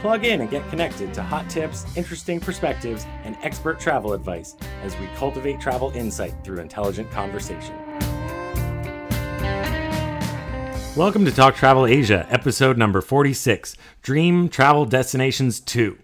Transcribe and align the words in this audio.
Plug 0.00 0.24
in 0.24 0.42
and 0.42 0.48
get 0.48 0.68
connected 0.70 1.12
to 1.14 1.24
hot 1.24 1.50
tips, 1.50 1.84
interesting 1.96 2.38
perspectives, 2.38 3.04
and 3.24 3.36
expert 3.42 3.80
travel 3.80 4.12
advice 4.12 4.54
as 4.80 4.96
we 5.00 5.08
cultivate 5.16 5.58
travel 5.58 5.90
insight 5.90 6.32
through 6.44 6.60
intelligent 6.60 7.10
conversation. 7.10 7.74
Welcome 10.94 11.24
to 11.24 11.32
Talk 11.32 11.56
Travel 11.56 11.84
Asia, 11.84 12.28
episode 12.30 12.78
number 12.78 13.00
46 13.00 13.74
Dream 14.00 14.48
Travel 14.48 14.84
Destinations 14.84 15.58
2. 15.58 15.98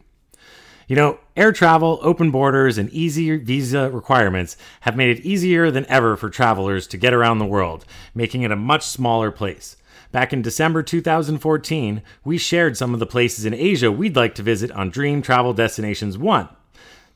You 0.88 0.96
know, 0.96 1.20
air 1.36 1.52
travel, 1.52 2.00
open 2.02 2.32
borders, 2.32 2.78
and 2.78 2.90
easy 2.90 3.36
visa 3.36 3.92
requirements 3.92 4.56
have 4.80 4.96
made 4.96 5.16
it 5.16 5.24
easier 5.24 5.70
than 5.70 5.86
ever 5.86 6.16
for 6.16 6.30
travelers 6.30 6.88
to 6.88 6.96
get 6.96 7.14
around 7.14 7.38
the 7.38 7.46
world, 7.46 7.84
making 8.12 8.42
it 8.42 8.50
a 8.50 8.56
much 8.56 8.84
smaller 8.84 9.30
place. 9.30 9.76
Back 10.14 10.32
in 10.32 10.42
December 10.42 10.84
2014, 10.84 12.00
we 12.22 12.38
shared 12.38 12.76
some 12.76 12.94
of 12.94 13.00
the 13.00 13.04
places 13.04 13.44
in 13.44 13.52
Asia 13.52 13.90
we'd 13.90 14.14
like 14.14 14.36
to 14.36 14.44
visit 14.44 14.70
on 14.70 14.88
Dream 14.88 15.22
Travel 15.22 15.52
Destinations 15.52 16.16
1. 16.16 16.48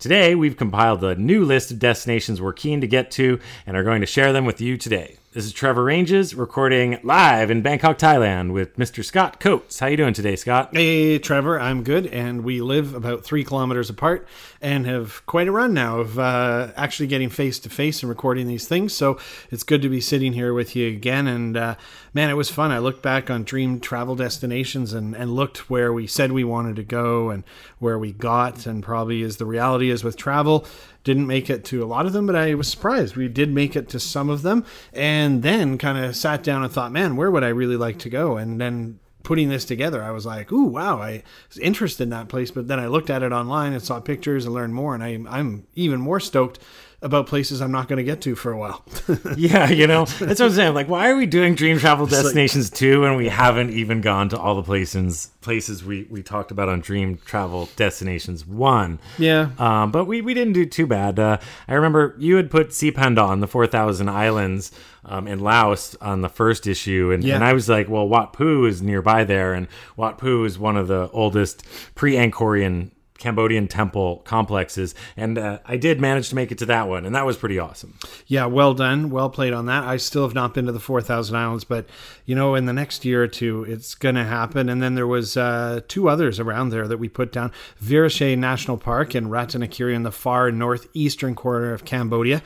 Today, 0.00 0.34
we've 0.34 0.56
compiled 0.56 1.04
a 1.04 1.14
new 1.14 1.44
list 1.44 1.70
of 1.70 1.78
destinations 1.78 2.42
we're 2.42 2.52
keen 2.52 2.80
to 2.80 2.88
get 2.88 3.12
to 3.12 3.38
and 3.68 3.76
are 3.76 3.84
going 3.84 4.00
to 4.00 4.06
share 4.06 4.32
them 4.32 4.44
with 4.44 4.60
you 4.60 4.76
today. 4.76 5.16
This 5.32 5.44
is 5.44 5.52
Trevor 5.52 5.84
Ranges 5.84 6.34
recording 6.34 6.98
live 7.04 7.52
in 7.52 7.62
Bangkok, 7.62 7.98
Thailand 7.98 8.52
with 8.52 8.76
Mr. 8.76 9.04
Scott 9.04 9.38
Coates. 9.38 9.78
How 9.78 9.86
are 9.86 9.90
you 9.90 9.96
doing 9.96 10.12
today, 10.12 10.34
Scott? 10.34 10.70
Hey, 10.72 11.20
Trevor, 11.20 11.60
I'm 11.60 11.84
good, 11.84 12.08
and 12.08 12.42
we 12.42 12.60
live 12.60 12.94
about 12.94 13.22
three 13.22 13.44
kilometers 13.44 13.88
apart 13.90 14.26
and 14.60 14.86
have 14.86 15.24
quite 15.26 15.48
a 15.48 15.52
run 15.52 15.72
now 15.72 16.00
of 16.00 16.18
uh, 16.18 16.72
actually 16.76 17.06
getting 17.06 17.28
face 17.28 17.58
to 17.60 17.70
face 17.70 18.02
and 18.02 18.10
recording 18.10 18.46
these 18.46 18.66
things. 18.66 18.92
So 18.92 19.18
it's 19.50 19.62
good 19.62 19.82
to 19.82 19.88
be 19.88 20.00
sitting 20.00 20.32
here 20.32 20.52
with 20.52 20.74
you 20.74 20.88
again. 20.88 21.26
And 21.26 21.56
uh, 21.56 21.76
man, 22.12 22.30
it 22.30 22.34
was 22.34 22.50
fun. 22.50 22.70
I 22.70 22.78
looked 22.78 23.02
back 23.02 23.30
on 23.30 23.44
dream 23.44 23.78
travel 23.80 24.16
destinations 24.16 24.92
and, 24.92 25.14
and 25.14 25.34
looked 25.34 25.70
where 25.70 25.92
we 25.92 26.06
said 26.06 26.32
we 26.32 26.44
wanted 26.44 26.76
to 26.76 26.82
go 26.82 27.30
and 27.30 27.44
where 27.78 27.98
we 27.98 28.12
got, 28.12 28.66
and 28.66 28.82
probably 28.82 29.22
as 29.22 29.36
the 29.36 29.46
reality 29.46 29.90
is 29.90 30.02
with 30.02 30.16
travel 30.16 30.66
didn't 31.04 31.26
make 31.26 31.48
it 31.48 31.64
to 31.64 31.82
a 31.82 31.86
lot 31.86 32.04
of 32.04 32.12
them, 32.12 32.26
but 32.26 32.36
I 32.36 32.52
was 32.54 32.68
surprised. 32.68 33.16
We 33.16 33.28
did 33.28 33.50
make 33.50 33.74
it 33.76 33.88
to 33.90 34.00
some 34.00 34.28
of 34.28 34.42
them, 34.42 34.66
and 34.92 35.42
then 35.42 35.78
kind 35.78 35.96
of 35.96 36.14
sat 36.14 36.42
down 36.42 36.62
and 36.62 36.70
thought, 36.70 36.92
man, 36.92 37.16
where 37.16 37.30
would 37.30 37.44
I 37.44 37.48
really 37.48 37.76
like 37.76 37.98
to 38.00 38.10
go? 38.10 38.36
And 38.36 38.60
then 38.60 38.98
putting 39.28 39.50
this 39.50 39.66
together, 39.66 40.02
I 40.02 40.10
was 40.10 40.24
like, 40.24 40.50
ooh, 40.50 40.64
wow, 40.64 41.02
I 41.02 41.22
was 41.50 41.58
interested 41.58 42.04
in 42.04 42.08
that 42.08 42.30
place. 42.30 42.50
But 42.50 42.66
then 42.66 42.80
I 42.80 42.86
looked 42.86 43.10
at 43.10 43.22
it 43.22 43.30
online 43.30 43.74
and 43.74 43.82
saw 43.82 44.00
pictures 44.00 44.46
and 44.46 44.54
learned 44.54 44.72
more, 44.72 44.94
and 44.94 45.04
I, 45.04 45.22
I'm 45.28 45.66
even 45.74 46.00
more 46.00 46.18
stoked 46.18 46.58
about 47.00 47.28
places 47.28 47.60
I'm 47.60 47.70
not 47.70 47.86
going 47.86 47.98
to 47.98 48.02
get 48.02 48.20
to 48.22 48.34
for 48.34 48.50
a 48.50 48.58
while. 48.58 48.84
yeah, 49.36 49.70
you 49.70 49.86
know, 49.86 50.04
that's 50.04 50.40
what 50.40 50.46
I'm 50.46 50.52
saying. 50.52 50.74
Like, 50.74 50.88
why 50.88 51.10
are 51.10 51.16
we 51.16 51.26
doing 51.26 51.54
Dream 51.54 51.78
Travel 51.78 52.06
Destinations 52.06 52.72
like, 52.72 52.78
2 52.78 53.04
and 53.04 53.16
we 53.16 53.28
haven't 53.28 53.70
even 53.70 54.00
gone 54.00 54.28
to 54.30 54.38
all 54.38 54.56
the 54.56 54.62
places 54.62 55.30
places 55.40 55.84
we, 55.84 56.06
we 56.10 56.22
talked 56.22 56.50
about 56.50 56.68
on 56.68 56.80
Dream 56.80 57.18
Travel 57.24 57.68
Destinations 57.76 58.44
1? 58.44 58.98
Yeah. 59.16 59.50
Um, 59.58 59.92
but 59.92 60.06
we, 60.06 60.20
we 60.22 60.34
didn't 60.34 60.54
do 60.54 60.66
too 60.66 60.86
bad. 60.88 61.20
Uh, 61.20 61.38
I 61.68 61.74
remember 61.74 62.16
you 62.18 62.36
had 62.36 62.50
put 62.50 62.70
Sipandon, 62.70 63.40
the 63.40 63.46
4,000 63.46 64.08
Islands 64.08 64.72
um, 65.04 65.28
in 65.28 65.38
Laos 65.38 65.94
on 66.00 66.22
the 66.22 66.28
first 66.28 66.66
issue. 66.66 67.12
And, 67.12 67.22
yeah. 67.22 67.36
and 67.36 67.44
I 67.44 67.52
was 67.52 67.68
like, 67.68 67.88
well, 67.88 68.08
Wat 68.08 68.32
Pu 68.32 68.66
is 68.66 68.82
nearby 68.82 69.22
there. 69.22 69.54
And 69.54 69.68
Wat 69.96 70.18
Pu 70.18 70.44
is 70.44 70.58
one 70.58 70.76
of 70.76 70.88
the 70.88 71.08
oldest 71.12 71.64
pre 71.94 72.14
Angkorian 72.14 72.90
Cambodian 73.18 73.66
temple 73.68 74.22
complexes, 74.24 74.94
and 75.16 75.36
uh, 75.36 75.58
I 75.64 75.76
did 75.76 76.00
manage 76.00 76.28
to 76.30 76.34
make 76.34 76.52
it 76.52 76.58
to 76.58 76.66
that 76.66 76.88
one, 76.88 77.04
and 77.04 77.14
that 77.14 77.26
was 77.26 77.36
pretty 77.36 77.58
awesome. 77.58 77.98
Yeah, 78.26 78.46
well 78.46 78.74
done, 78.74 79.10
well 79.10 79.28
played 79.28 79.52
on 79.52 79.66
that. 79.66 79.84
I 79.84 79.96
still 79.96 80.22
have 80.22 80.34
not 80.34 80.54
been 80.54 80.66
to 80.66 80.72
the 80.72 80.80
Four 80.80 81.02
Thousand 81.02 81.36
Islands, 81.36 81.64
but 81.64 81.86
you 82.24 82.34
know, 82.34 82.54
in 82.54 82.66
the 82.66 82.72
next 82.72 83.04
year 83.04 83.22
or 83.22 83.28
two, 83.28 83.64
it's 83.64 83.94
going 83.94 84.14
to 84.14 84.24
happen. 84.24 84.68
And 84.68 84.80
then 84.80 84.94
there 84.94 85.06
was 85.06 85.36
uh, 85.36 85.80
two 85.88 86.08
others 86.08 86.38
around 86.38 86.70
there 86.70 86.86
that 86.86 86.98
we 86.98 87.08
put 87.08 87.32
down: 87.32 87.52
Virachay 87.82 88.38
National 88.38 88.76
Park 88.76 89.14
and 89.14 89.26
Ratanakiri 89.26 89.94
in 89.94 90.04
the 90.04 90.12
far 90.12 90.50
northeastern 90.52 91.34
corner 91.34 91.74
of 91.74 91.84
Cambodia 91.84 92.42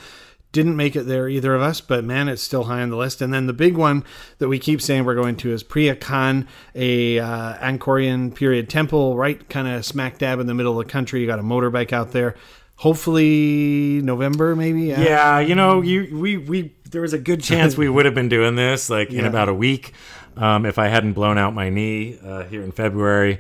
didn't 0.53 0.77
make 0.77 0.95
it 0.95 1.05
there 1.05 1.29
either 1.29 1.55
of 1.55 1.63
us, 1.63 1.81
but 1.81 2.05
man, 2.05 2.29
it's 2.29 2.43
still 2.43 2.65
high 2.65 2.83
on 2.83 2.91
the 2.91 2.97
list. 2.97 3.23
And 3.23 3.33
then 3.33 3.47
the 3.47 3.55
big 3.55 3.77
one 3.77 4.05
that 4.39 4.49
we 4.49 4.59
keep 4.59 4.83
saying 4.83 5.05
we're 5.05 5.15
going 5.15 5.37
to 5.39 5.51
is 5.51 5.65
Preah 5.65 5.99
Khan, 5.99 6.47
a 6.75 7.19
uh, 7.19 7.55
Angkorian 7.55 8.35
period 8.35 8.69
temple, 8.69 9.17
right 9.17 9.49
kind 9.49 9.67
of 9.67 9.85
smack 9.85 10.19
dab 10.19 10.39
in 10.39 10.47
the 10.47 10.55
middle 10.55 10.79
of 10.79 10.87
the 10.87 10.93
country. 10.93 11.23
You 11.23 11.27
got 11.27 11.39
a 11.39 11.43
motorbike 11.43 11.93
out 11.93 12.13
there. 12.13 12.37
Hopefully 12.77 14.01
November, 14.03 14.55
maybe. 14.55 14.83
Yeah, 14.83 15.01
yeah 15.01 15.39
you 15.41 15.55
know, 15.55 15.81
you 15.81 16.19
we 16.19 16.37
we 16.37 16.75
there 16.91 17.01
was 17.01 17.15
a 17.15 17.19
good 17.19 17.43
chance 17.43 17.77
we 17.77 17.89
would 17.89 18.05
have 18.05 18.15
been 18.15 18.29
doing 18.29 18.55
this 18.55 18.91
like 18.91 19.11
yeah. 19.11 19.21
in 19.21 19.25
about 19.25 19.49
a 19.49 19.55
week 19.55 19.93
um, 20.37 20.67
if 20.67 20.79
I 20.79 20.89
hadn't 20.89 21.15
blown 21.15 21.39
out 21.39 21.55
my 21.55 21.71
knee 21.71 22.19
uh, 22.23 22.45
here 22.45 22.63
in 22.63 22.73
February. 22.73 23.39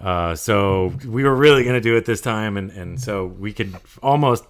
Uh, 0.00 0.34
so 0.34 0.94
we 1.06 1.24
were 1.24 1.34
really 1.34 1.62
going 1.62 1.74
to 1.74 1.80
do 1.80 1.96
it 1.96 2.06
this 2.06 2.20
time, 2.20 2.56
and, 2.56 2.70
and 2.70 3.00
so 3.00 3.26
we 3.26 3.52
could 3.52 3.74
almost 4.02 4.44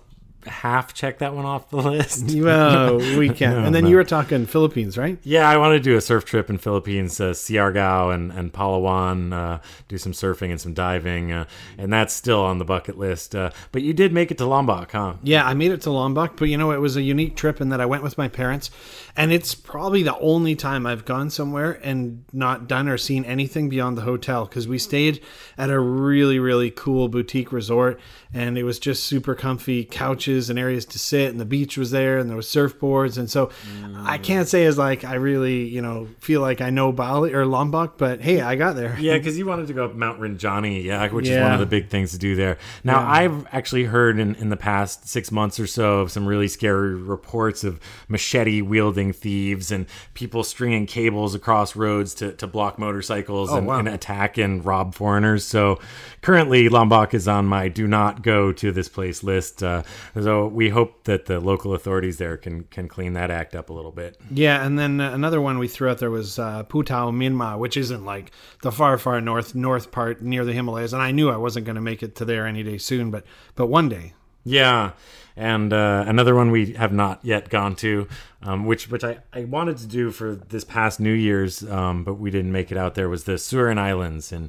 half 0.46 0.94
check 0.94 1.18
that 1.18 1.34
one 1.34 1.44
off 1.44 1.70
the 1.70 1.76
list. 1.90 2.30
well, 2.34 2.96
we 2.96 3.28
can. 3.34 3.52
no, 3.52 3.64
and 3.64 3.74
then 3.74 3.84
no. 3.84 3.90
you 3.90 3.96
were 3.96 4.04
talking 4.04 4.46
Philippines, 4.46 4.96
right? 4.96 5.18
Yeah, 5.22 5.48
I 5.48 5.56
want 5.56 5.72
to 5.74 5.80
do 5.80 5.96
a 5.96 6.00
surf 6.00 6.24
trip 6.24 6.48
in 6.48 6.58
Philippines, 6.58 7.20
uh, 7.20 7.30
Siargao 7.30 8.14
and, 8.14 8.32
and 8.32 8.52
Palawan, 8.52 9.32
uh, 9.32 9.58
do 9.88 9.98
some 9.98 10.12
surfing 10.12 10.50
and 10.50 10.60
some 10.60 10.74
diving. 10.74 11.32
Uh, 11.32 11.44
and 11.78 11.92
that's 11.92 12.14
still 12.14 12.40
on 12.40 12.58
the 12.58 12.64
bucket 12.64 12.98
list. 12.98 13.34
Uh, 13.34 13.50
but 13.72 13.82
you 13.82 13.92
did 13.92 14.12
make 14.12 14.30
it 14.30 14.38
to 14.38 14.46
Lombok, 14.46 14.92
huh? 14.92 15.14
Yeah, 15.22 15.46
I 15.46 15.54
made 15.54 15.72
it 15.72 15.82
to 15.82 15.90
Lombok. 15.90 16.36
But, 16.36 16.48
you 16.48 16.56
know, 16.56 16.70
it 16.72 16.80
was 16.80 16.96
a 16.96 17.02
unique 17.02 17.36
trip 17.36 17.60
in 17.60 17.68
that 17.70 17.80
I 17.80 17.86
went 17.86 18.02
with 18.02 18.16
my 18.16 18.28
parents. 18.28 18.70
And 19.16 19.32
it's 19.32 19.54
probably 19.54 20.02
the 20.02 20.18
only 20.18 20.54
time 20.54 20.86
I've 20.86 21.04
gone 21.04 21.30
somewhere 21.30 21.80
and 21.82 22.24
not 22.32 22.68
done 22.68 22.88
or 22.88 22.96
seen 22.96 23.24
anything 23.24 23.68
beyond 23.68 23.98
the 23.98 24.02
hotel 24.02 24.46
because 24.46 24.66
we 24.66 24.78
stayed 24.78 25.20
at 25.58 25.68
a 25.68 25.78
really, 25.78 26.38
really 26.38 26.70
cool 26.70 27.08
boutique 27.08 27.52
resort. 27.52 28.00
And 28.32 28.56
it 28.56 28.62
was 28.62 28.78
just 28.78 29.04
super 29.04 29.34
comfy 29.34 29.84
couches 29.84 30.29
and 30.38 30.58
areas 30.58 30.84
to 30.86 30.98
sit, 30.98 31.30
and 31.30 31.40
the 31.40 31.44
beach 31.44 31.76
was 31.76 31.90
there, 31.90 32.18
and 32.18 32.28
there 32.28 32.36
was 32.36 32.46
surfboards, 32.46 33.18
and 33.18 33.30
so 33.30 33.46
mm. 33.46 34.06
I 34.06 34.18
can't 34.18 34.46
say 34.46 34.64
as 34.66 34.78
like 34.78 35.04
I 35.04 35.14
really 35.14 35.64
you 35.64 35.82
know 35.82 36.08
feel 36.20 36.40
like 36.40 36.60
I 36.60 36.70
know 36.70 36.92
Bali 36.92 37.32
or 37.34 37.46
Lombok, 37.46 37.98
but 37.98 38.20
hey, 38.20 38.40
I 38.40 38.54
got 38.54 38.76
there. 38.76 38.96
Yeah, 38.98 39.18
because 39.18 39.36
you 39.36 39.46
wanted 39.46 39.66
to 39.68 39.72
go 39.72 39.84
up 39.84 39.94
Mount 39.94 40.20
Rinjani, 40.20 40.84
yeah, 40.84 41.08
which 41.08 41.28
yeah. 41.28 41.36
is 41.36 41.42
one 41.42 41.52
of 41.52 41.60
the 41.60 41.66
big 41.66 41.88
things 41.88 42.12
to 42.12 42.18
do 42.18 42.36
there. 42.36 42.58
Now 42.84 43.00
yeah. 43.00 43.10
I've 43.10 43.46
actually 43.52 43.84
heard 43.84 44.18
in 44.18 44.34
in 44.36 44.50
the 44.50 44.56
past 44.56 45.08
six 45.08 45.30
months 45.30 45.58
or 45.58 45.66
so 45.66 46.00
of 46.00 46.12
some 46.12 46.26
really 46.26 46.48
scary 46.48 46.94
reports 46.94 47.64
of 47.64 47.80
machete 48.08 48.62
wielding 48.62 49.12
thieves 49.12 49.70
and 49.70 49.86
people 50.14 50.44
stringing 50.44 50.86
cables 50.86 51.34
across 51.34 51.74
roads 51.74 52.14
to 52.14 52.32
to 52.32 52.46
block 52.46 52.78
motorcycles 52.78 53.50
oh, 53.50 53.56
and, 53.56 53.66
wow. 53.66 53.78
and 53.78 53.88
attack 53.88 54.38
and 54.38 54.64
rob 54.64 54.94
foreigners. 54.94 55.44
So 55.44 55.80
currently 56.22 56.68
Lombok 56.68 57.14
is 57.14 57.26
on 57.28 57.46
my 57.46 57.68
do 57.68 57.86
not 57.86 58.22
go 58.22 58.52
to 58.52 58.72
this 58.72 58.88
place 58.88 59.22
list. 59.22 59.62
Uh, 59.62 59.82
so 60.14 60.46
we 60.46 60.70
hope 60.70 61.04
that 61.04 61.26
the 61.26 61.40
local 61.40 61.74
authorities 61.74 62.18
there 62.18 62.36
can 62.36 62.64
can 62.64 62.88
clean 62.88 63.12
that 63.14 63.30
act 63.30 63.54
up 63.54 63.70
a 63.70 63.72
little 63.72 63.92
bit. 63.92 64.20
Yeah, 64.30 64.64
and 64.64 64.78
then 64.78 65.00
another 65.00 65.40
one 65.40 65.58
we 65.58 65.68
threw 65.68 65.88
out 65.88 65.98
there 65.98 66.10
was 66.10 66.38
uh, 66.38 66.64
Putao 66.64 67.12
Myanmar, 67.12 67.58
which 67.58 67.76
isn't 67.76 68.04
like 68.04 68.32
the 68.62 68.72
far 68.72 68.98
far 68.98 69.20
north 69.20 69.54
north 69.54 69.90
part 69.90 70.22
near 70.22 70.44
the 70.44 70.52
Himalayas, 70.52 70.92
and 70.92 71.02
I 71.02 71.10
knew 71.10 71.30
I 71.30 71.36
wasn't 71.36 71.66
going 71.66 71.76
to 71.76 71.82
make 71.82 72.02
it 72.02 72.14
to 72.16 72.24
there 72.24 72.46
any 72.46 72.62
day 72.62 72.78
soon, 72.78 73.10
but 73.10 73.24
but 73.54 73.66
one 73.66 73.88
day. 73.88 74.14
Yeah, 74.42 74.92
and 75.36 75.72
uh, 75.72 76.04
another 76.06 76.34
one 76.34 76.50
we 76.50 76.72
have 76.72 76.92
not 76.92 77.22
yet 77.22 77.50
gone 77.50 77.76
to, 77.76 78.08
um, 78.42 78.64
which 78.64 78.90
which 78.90 79.04
I, 79.04 79.18
I 79.32 79.44
wanted 79.44 79.76
to 79.78 79.86
do 79.86 80.10
for 80.10 80.34
this 80.34 80.64
past 80.64 80.98
New 80.98 81.12
Year's, 81.12 81.62
um, 81.64 82.04
but 82.04 82.14
we 82.14 82.30
didn't 82.30 82.52
make 82.52 82.72
it 82.72 82.78
out 82.78 82.94
there. 82.94 83.08
Was 83.08 83.24
the 83.24 83.32
Surin 83.32 83.78
Islands 83.78 84.32
and 84.32 84.48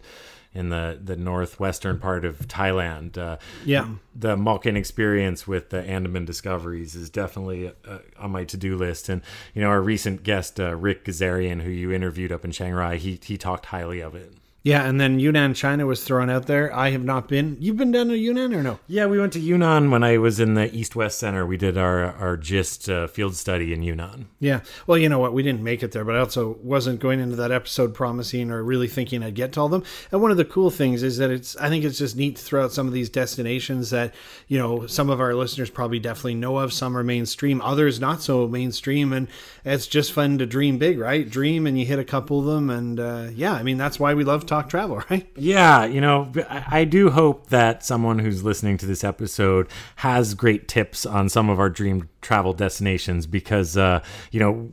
in 0.54 0.70
the 0.70 1.00
the 1.02 1.16
northwestern 1.16 2.00
part 2.00 2.26
of 2.26 2.48
Thailand. 2.48 3.18
Uh, 3.18 3.38
yeah, 3.66 3.88
the 4.16 4.36
Moken 4.36 4.76
experience 4.76 5.48
with 5.48 5.70
the 5.70 5.82
Andaman 5.82 6.26
discoveries 6.26 6.96
is 6.96 7.10
definitely 7.10 7.72
uh, 7.88 8.00
on 8.20 8.32
my 8.32 8.44
to 8.46 8.58
do 8.58 8.76
list. 8.76 9.10
And 9.10 9.22
you 9.54 9.62
know, 9.62 9.70
our 9.70 9.82
recent 9.82 10.24
guest 10.24 10.60
uh, 10.60 10.76
Rick 10.76 11.06
Gazarian, 11.06 11.62
who 11.62 11.70
you 11.70 11.92
interviewed 11.92 12.32
up 12.32 12.44
in 12.44 12.52
Chiang 12.52 12.74
Rai, 12.74 12.98
he 12.98 13.20
he 13.24 13.38
talked 13.38 13.68
highly 13.68 14.02
of 14.02 14.16
it. 14.16 14.34
Yeah, 14.64 14.88
and 14.88 15.02
then 15.02 15.20
Yunnan, 15.20 15.56
China 15.56 15.88
was 15.88 16.04
thrown 16.04 16.30
out 16.30 16.46
there. 16.46 16.72
I 16.76 16.92
have 16.92 17.04
not 17.04 17.28
been. 17.28 17.58
You've 17.60 17.78
been 17.78 17.92
down 17.92 18.10
to 18.10 18.18
Yunnan 18.18 18.54
or 18.54 18.62
no? 18.62 18.80
Yeah, 18.86 19.08
we 19.08 19.20
went 19.20 19.34
to 19.34 19.40
Yunnan 19.40 19.90
when 19.90 20.04
I 20.04 20.20
was 20.20 20.40
in 20.40 20.54
the 20.54 20.72
East 20.72 20.96
West 20.96 21.18
Center. 21.18 21.48
We 21.48 21.58
did 21.58 21.80
our 21.80 22.14
our 22.14 22.38
GIST 22.38 22.88
uh, 22.88 23.08
field 23.08 23.36
study 23.36 23.74
in 23.74 23.82
Yunnan. 23.82 24.28
Yeah. 24.40 24.62
Well, 24.86 25.00
you 25.00 25.10
know 25.10 25.18
what? 25.18 25.34
We 25.34 25.42
didn't 25.42 25.64
make 25.64 25.82
it 25.82 25.94
there, 25.94 26.06
but 26.06 26.16
I 26.16 26.20
also 26.20 26.60
wasn't 26.62 27.00
going 27.00 27.20
into 27.20 27.36
that 27.38 27.52
episode 27.52 27.96
promising 27.96 28.52
or 28.52 28.64
really 28.64 28.88
thinking 28.88 29.24
I'd 29.24 29.34
get 29.34 29.54
to 29.54 29.62
all 29.62 29.70
them. 29.70 29.84
And 30.12 30.22
one 30.22 30.30
of 30.30 30.38
the 30.38 30.46
cool 30.46 30.70
things 30.70 31.02
is 31.02 31.18
that 31.18 31.32
it's, 31.32 31.56
I 31.58 31.70
think 31.70 31.84
it's 31.84 31.98
just 31.98 32.16
neat 32.16 32.36
to 32.36 32.44
throw 32.44 32.64
out 32.64 32.72
some 32.72 32.86
of 32.86 32.94
these 32.94 33.10
destinations 33.10 33.90
that, 33.90 34.14
you 34.48 34.60
know, 34.60 34.86
some 34.86 35.10
of 35.10 35.20
our 35.20 35.34
listeners 35.34 35.72
probably 35.72 35.98
definitely 35.98 36.36
know 36.36 36.58
of. 36.58 36.72
Some 36.72 36.96
are 36.96 37.04
mainstream, 37.04 37.62
others 37.62 38.00
not 38.00 38.22
so 38.22 38.48
mainstream. 38.48 39.12
And 39.12 39.28
it's 39.66 39.88
just 39.88 40.14
fun 40.14 40.38
to 40.38 40.46
dream 40.46 40.78
big, 40.78 41.00
right? 41.00 41.28
Dream 41.28 41.66
and 41.66 41.80
you 41.80 41.86
hit 41.88 41.98
a 41.98 42.06
couple 42.06 42.40
of 42.40 42.46
them. 42.46 42.70
And 42.70 43.00
uh, 43.00 43.30
yeah, 43.34 43.54
I 43.54 43.64
mean, 43.64 43.78
that's 43.78 44.00
why 44.00 44.14
we 44.14 44.24
love 44.24 44.46
Talk 44.52 44.68
Travel, 44.68 45.02
right? 45.10 45.26
Yeah, 45.38 45.86
you 45.86 46.02
know, 46.02 46.30
I, 46.50 46.84
do 46.84 47.10
hope 47.10 47.48
that 47.52 47.86
someone 47.86 48.20
who's 48.20 48.44
listening 48.44 48.78
to 48.80 48.86
this 48.86 49.02
episode 49.02 49.70
has 49.96 50.34
great 50.34 50.68
tips 50.68 51.06
on 51.06 51.30
some 51.30 51.50
of 51.50 51.58
our 51.58 51.70
dream 51.70 52.10
travel 52.20 52.52
destinations 52.52 53.26
because, 53.26 53.78
uh, 53.78 54.04
you 54.30 54.42
know, 54.42 54.70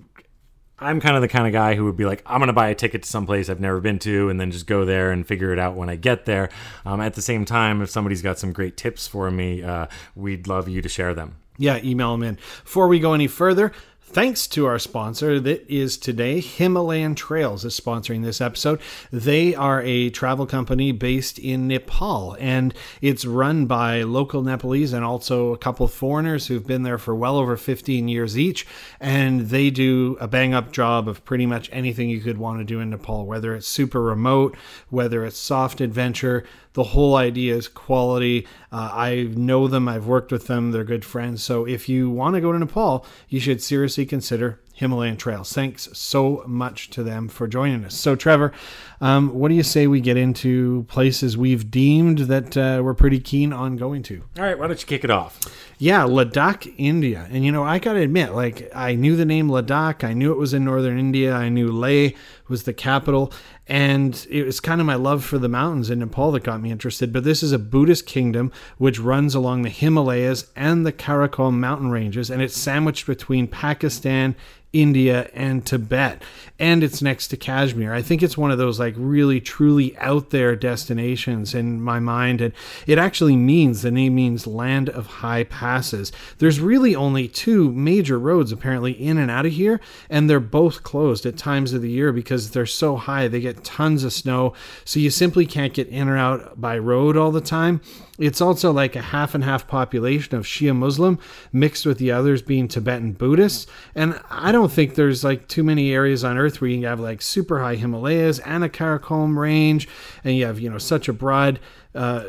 I'm 0.80 1.00
kind 1.00 1.14
of 1.14 1.22
the 1.22 1.28
kind 1.28 1.46
of 1.46 1.52
guy 1.52 1.76
who 1.76 1.84
would 1.84 1.96
be 1.96 2.06
like, 2.06 2.24
I'm 2.26 2.40
going 2.40 2.48
to 2.48 2.52
buy 2.52 2.70
a 2.70 2.74
ticket 2.74 3.04
to 3.04 3.08
someplace 3.08 3.48
I've 3.48 3.60
never 3.60 3.78
been 3.78 4.00
to 4.00 4.28
and 4.28 4.40
then 4.40 4.50
just 4.50 4.66
go 4.66 4.84
there 4.84 5.12
and 5.12 5.24
figure 5.24 5.52
it 5.52 5.60
out 5.60 5.76
when 5.76 5.88
I 5.88 5.94
get 5.94 6.24
there. 6.24 6.48
Um, 6.84 7.00
at 7.00 7.14
the 7.14 7.22
same 7.22 7.44
time, 7.44 7.80
if 7.80 7.88
somebody's 7.88 8.20
got 8.20 8.36
some 8.36 8.52
great 8.52 8.76
tips 8.76 9.06
for 9.06 9.30
me, 9.30 9.62
uh, 9.62 9.86
we'd 10.16 10.48
love 10.48 10.68
you 10.68 10.82
to 10.82 10.88
share 10.88 11.14
them. 11.14 11.36
Yeah, 11.56 11.78
email 11.84 12.10
them 12.12 12.24
in. 12.24 12.38
Before 12.64 12.88
we 12.88 12.98
go 12.98 13.14
any 13.14 13.28
further, 13.28 13.72
Thanks 14.10 14.46
to 14.48 14.64
our 14.64 14.78
sponsor 14.78 15.38
that 15.38 15.68
is 15.68 15.98
today 15.98 16.40
Himalayan 16.40 17.14
Trails 17.14 17.66
is 17.66 17.78
sponsoring 17.78 18.24
this 18.24 18.40
episode. 18.40 18.80
They 19.12 19.54
are 19.54 19.82
a 19.82 20.08
travel 20.08 20.46
company 20.46 20.92
based 20.92 21.38
in 21.38 21.68
Nepal 21.68 22.34
and 22.40 22.72
it's 23.02 23.26
run 23.26 23.66
by 23.66 24.04
local 24.04 24.40
Nepalese 24.40 24.94
and 24.94 25.04
also 25.04 25.52
a 25.52 25.58
couple 25.58 25.86
foreigners 25.88 26.46
who've 26.46 26.66
been 26.66 26.84
there 26.84 26.96
for 26.96 27.14
well 27.14 27.36
over 27.36 27.58
15 27.58 28.08
years 28.08 28.38
each 28.38 28.66
and 28.98 29.50
they 29.50 29.68
do 29.68 30.16
a 30.22 30.26
bang 30.26 30.54
up 30.54 30.72
job 30.72 31.06
of 31.06 31.22
pretty 31.26 31.44
much 31.44 31.68
anything 31.70 32.08
you 32.08 32.20
could 32.20 32.38
want 32.38 32.60
to 32.60 32.64
do 32.64 32.80
in 32.80 32.88
Nepal 32.88 33.26
whether 33.26 33.54
it's 33.54 33.68
super 33.68 34.00
remote, 34.00 34.56
whether 34.88 35.22
it's 35.26 35.36
soft 35.36 35.82
adventure, 35.82 36.44
the 36.78 36.84
whole 36.84 37.16
idea 37.16 37.56
is 37.56 37.66
quality. 37.66 38.46
Uh, 38.70 38.90
I 38.92 39.28
know 39.34 39.66
them, 39.66 39.88
I've 39.88 40.06
worked 40.06 40.30
with 40.30 40.46
them, 40.46 40.70
they're 40.70 40.84
good 40.84 41.04
friends. 41.04 41.42
So 41.42 41.66
if 41.66 41.88
you 41.88 42.08
want 42.08 42.36
to 42.36 42.40
go 42.40 42.52
to 42.52 42.58
Nepal, 42.58 43.04
you 43.28 43.40
should 43.40 43.60
seriously 43.60 43.97
consider 44.06 44.60
Himalayan 44.78 45.16
Trails. 45.16 45.52
Thanks 45.52 45.88
so 45.92 46.44
much 46.46 46.88
to 46.90 47.02
them 47.02 47.26
for 47.26 47.48
joining 47.48 47.84
us. 47.84 47.96
So, 47.96 48.14
Trevor, 48.14 48.52
um, 49.00 49.34
what 49.34 49.48
do 49.48 49.56
you 49.56 49.64
say 49.64 49.88
we 49.88 50.00
get 50.00 50.16
into 50.16 50.84
places 50.88 51.36
we've 51.36 51.68
deemed 51.68 52.18
that 52.18 52.56
uh, 52.56 52.80
we're 52.84 52.94
pretty 52.94 53.18
keen 53.18 53.52
on 53.52 53.76
going 53.76 54.04
to? 54.04 54.22
All 54.38 54.44
right, 54.44 54.56
why 54.56 54.68
don't 54.68 54.80
you 54.80 54.86
kick 54.86 55.02
it 55.02 55.10
off? 55.10 55.40
Yeah, 55.78 56.02
Ladakh, 56.02 56.72
India. 56.76 57.26
And 57.28 57.44
you 57.44 57.50
know, 57.50 57.64
I 57.64 57.80
got 57.80 57.94
to 57.94 58.00
admit, 58.00 58.34
like, 58.34 58.70
I 58.72 58.94
knew 58.94 59.16
the 59.16 59.24
name 59.24 59.48
Ladakh, 59.48 60.04
I 60.04 60.12
knew 60.12 60.30
it 60.30 60.38
was 60.38 60.54
in 60.54 60.64
northern 60.64 60.96
India, 60.96 61.34
I 61.34 61.48
knew 61.48 61.72
Leh 61.72 62.10
was 62.46 62.62
the 62.62 62.72
capital. 62.72 63.32
And 63.66 64.26
it 64.30 64.44
was 64.44 64.60
kind 64.60 64.80
of 64.80 64.86
my 64.86 64.94
love 64.94 65.24
for 65.24 65.38
the 65.38 65.48
mountains 65.48 65.90
in 65.90 65.98
Nepal 65.98 66.32
that 66.32 66.42
got 66.42 66.62
me 66.62 66.70
interested. 66.70 67.12
But 67.12 67.24
this 67.24 67.42
is 67.42 67.52
a 67.52 67.58
Buddhist 67.58 68.06
kingdom 68.06 68.50
which 68.78 68.98
runs 68.98 69.34
along 69.34 69.62
the 69.62 69.68
Himalayas 69.68 70.50
and 70.56 70.86
the 70.86 70.92
Karakoram 70.92 71.58
mountain 71.58 71.90
ranges, 71.90 72.30
and 72.30 72.40
it's 72.40 72.56
sandwiched 72.56 73.06
between 73.06 73.46
Pakistan 73.46 74.34
India 74.72 75.30
and 75.32 75.64
Tibet, 75.64 76.22
and 76.58 76.84
it's 76.84 77.00
next 77.00 77.28
to 77.28 77.36
Kashmir. 77.36 77.92
I 77.92 78.02
think 78.02 78.22
it's 78.22 78.36
one 78.36 78.50
of 78.50 78.58
those 78.58 78.78
like 78.78 78.94
really 78.96 79.40
truly 79.40 79.96
out 79.98 80.30
there 80.30 80.54
destinations 80.56 81.54
in 81.54 81.80
my 81.80 81.98
mind, 81.98 82.40
and 82.40 82.52
it 82.86 82.98
actually 82.98 83.36
means 83.36 83.80
the 83.80 83.90
name 83.90 84.14
means 84.14 84.46
land 84.46 84.90
of 84.90 85.06
high 85.06 85.44
passes. 85.44 86.12
There's 86.38 86.60
really 86.60 86.94
only 86.94 87.28
two 87.28 87.72
major 87.72 88.18
roads 88.18 88.52
apparently 88.52 88.92
in 88.92 89.16
and 89.16 89.30
out 89.30 89.46
of 89.46 89.52
here, 89.52 89.80
and 90.10 90.28
they're 90.28 90.40
both 90.40 90.82
closed 90.82 91.24
at 91.24 91.38
times 91.38 91.72
of 91.72 91.80
the 91.80 91.90
year 91.90 92.12
because 92.12 92.50
they're 92.50 92.66
so 92.66 92.96
high. 92.96 93.28
They 93.28 93.40
get 93.40 93.64
tons 93.64 94.04
of 94.04 94.12
snow, 94.12 94.52
so 94.84 95.00
you 95.00 95.10
simply 95.10 95.46
can't 95.46 95.72
get 95.72 95.88
in 95.88 96.08
or 96.08 96.18
out 96.18 96.60
by 96.60 96.78
road 96.78 97.16
all 97.16 97.30
the 97.30 97.40
time. 97.40 97.80
It's 98.18 98.40
also 98.40 98.72
like 98.72 98.96
a 98.96 99.02
half 99.02 99.34
and 99.34 99.44
half 99.44 99.68
population 99.68 100.36
of 100.36 100.44
Shia 100.44 100.74
Muslim 100.74 101.18
mixed 101.52 101.86
with 101.86 101.98
the 101.98 102.10
others 102.10 102.42
being 102.42 102.66
Tibetan 102.66 103.12
Buddhists. 103.12 103.66
And 103.94 104.20
I 104.28 104.50
don't 104.50 104.72
think 104.72 104.94
there's 104.94 105.22
like 105.22 105.46
too 105.46 105.62
many 105.62 105.92
areas 105.92 106.24
on 106.24 106.36
earth 106.36 106.60
where 106.60 106.70
you 106.70 106.86
have 106.86 107.00
like 107.00 107.22
super 107.22 107.60
high 107.60 107.76
Himalayas 107.76 108.40
and 108.40 108.64
a 108.64 108.68
Karakoram 108.68 109.36
range, 109.36 109.88
and 110.24 110.36
you 110.36 110.46
have, 110.46 110.58
you 110.58 110.68
know, 110.68 110.78
such 110.78 111.08
a 111.08 111.12
broad 111.12 111.60
uh, 111.94 112.24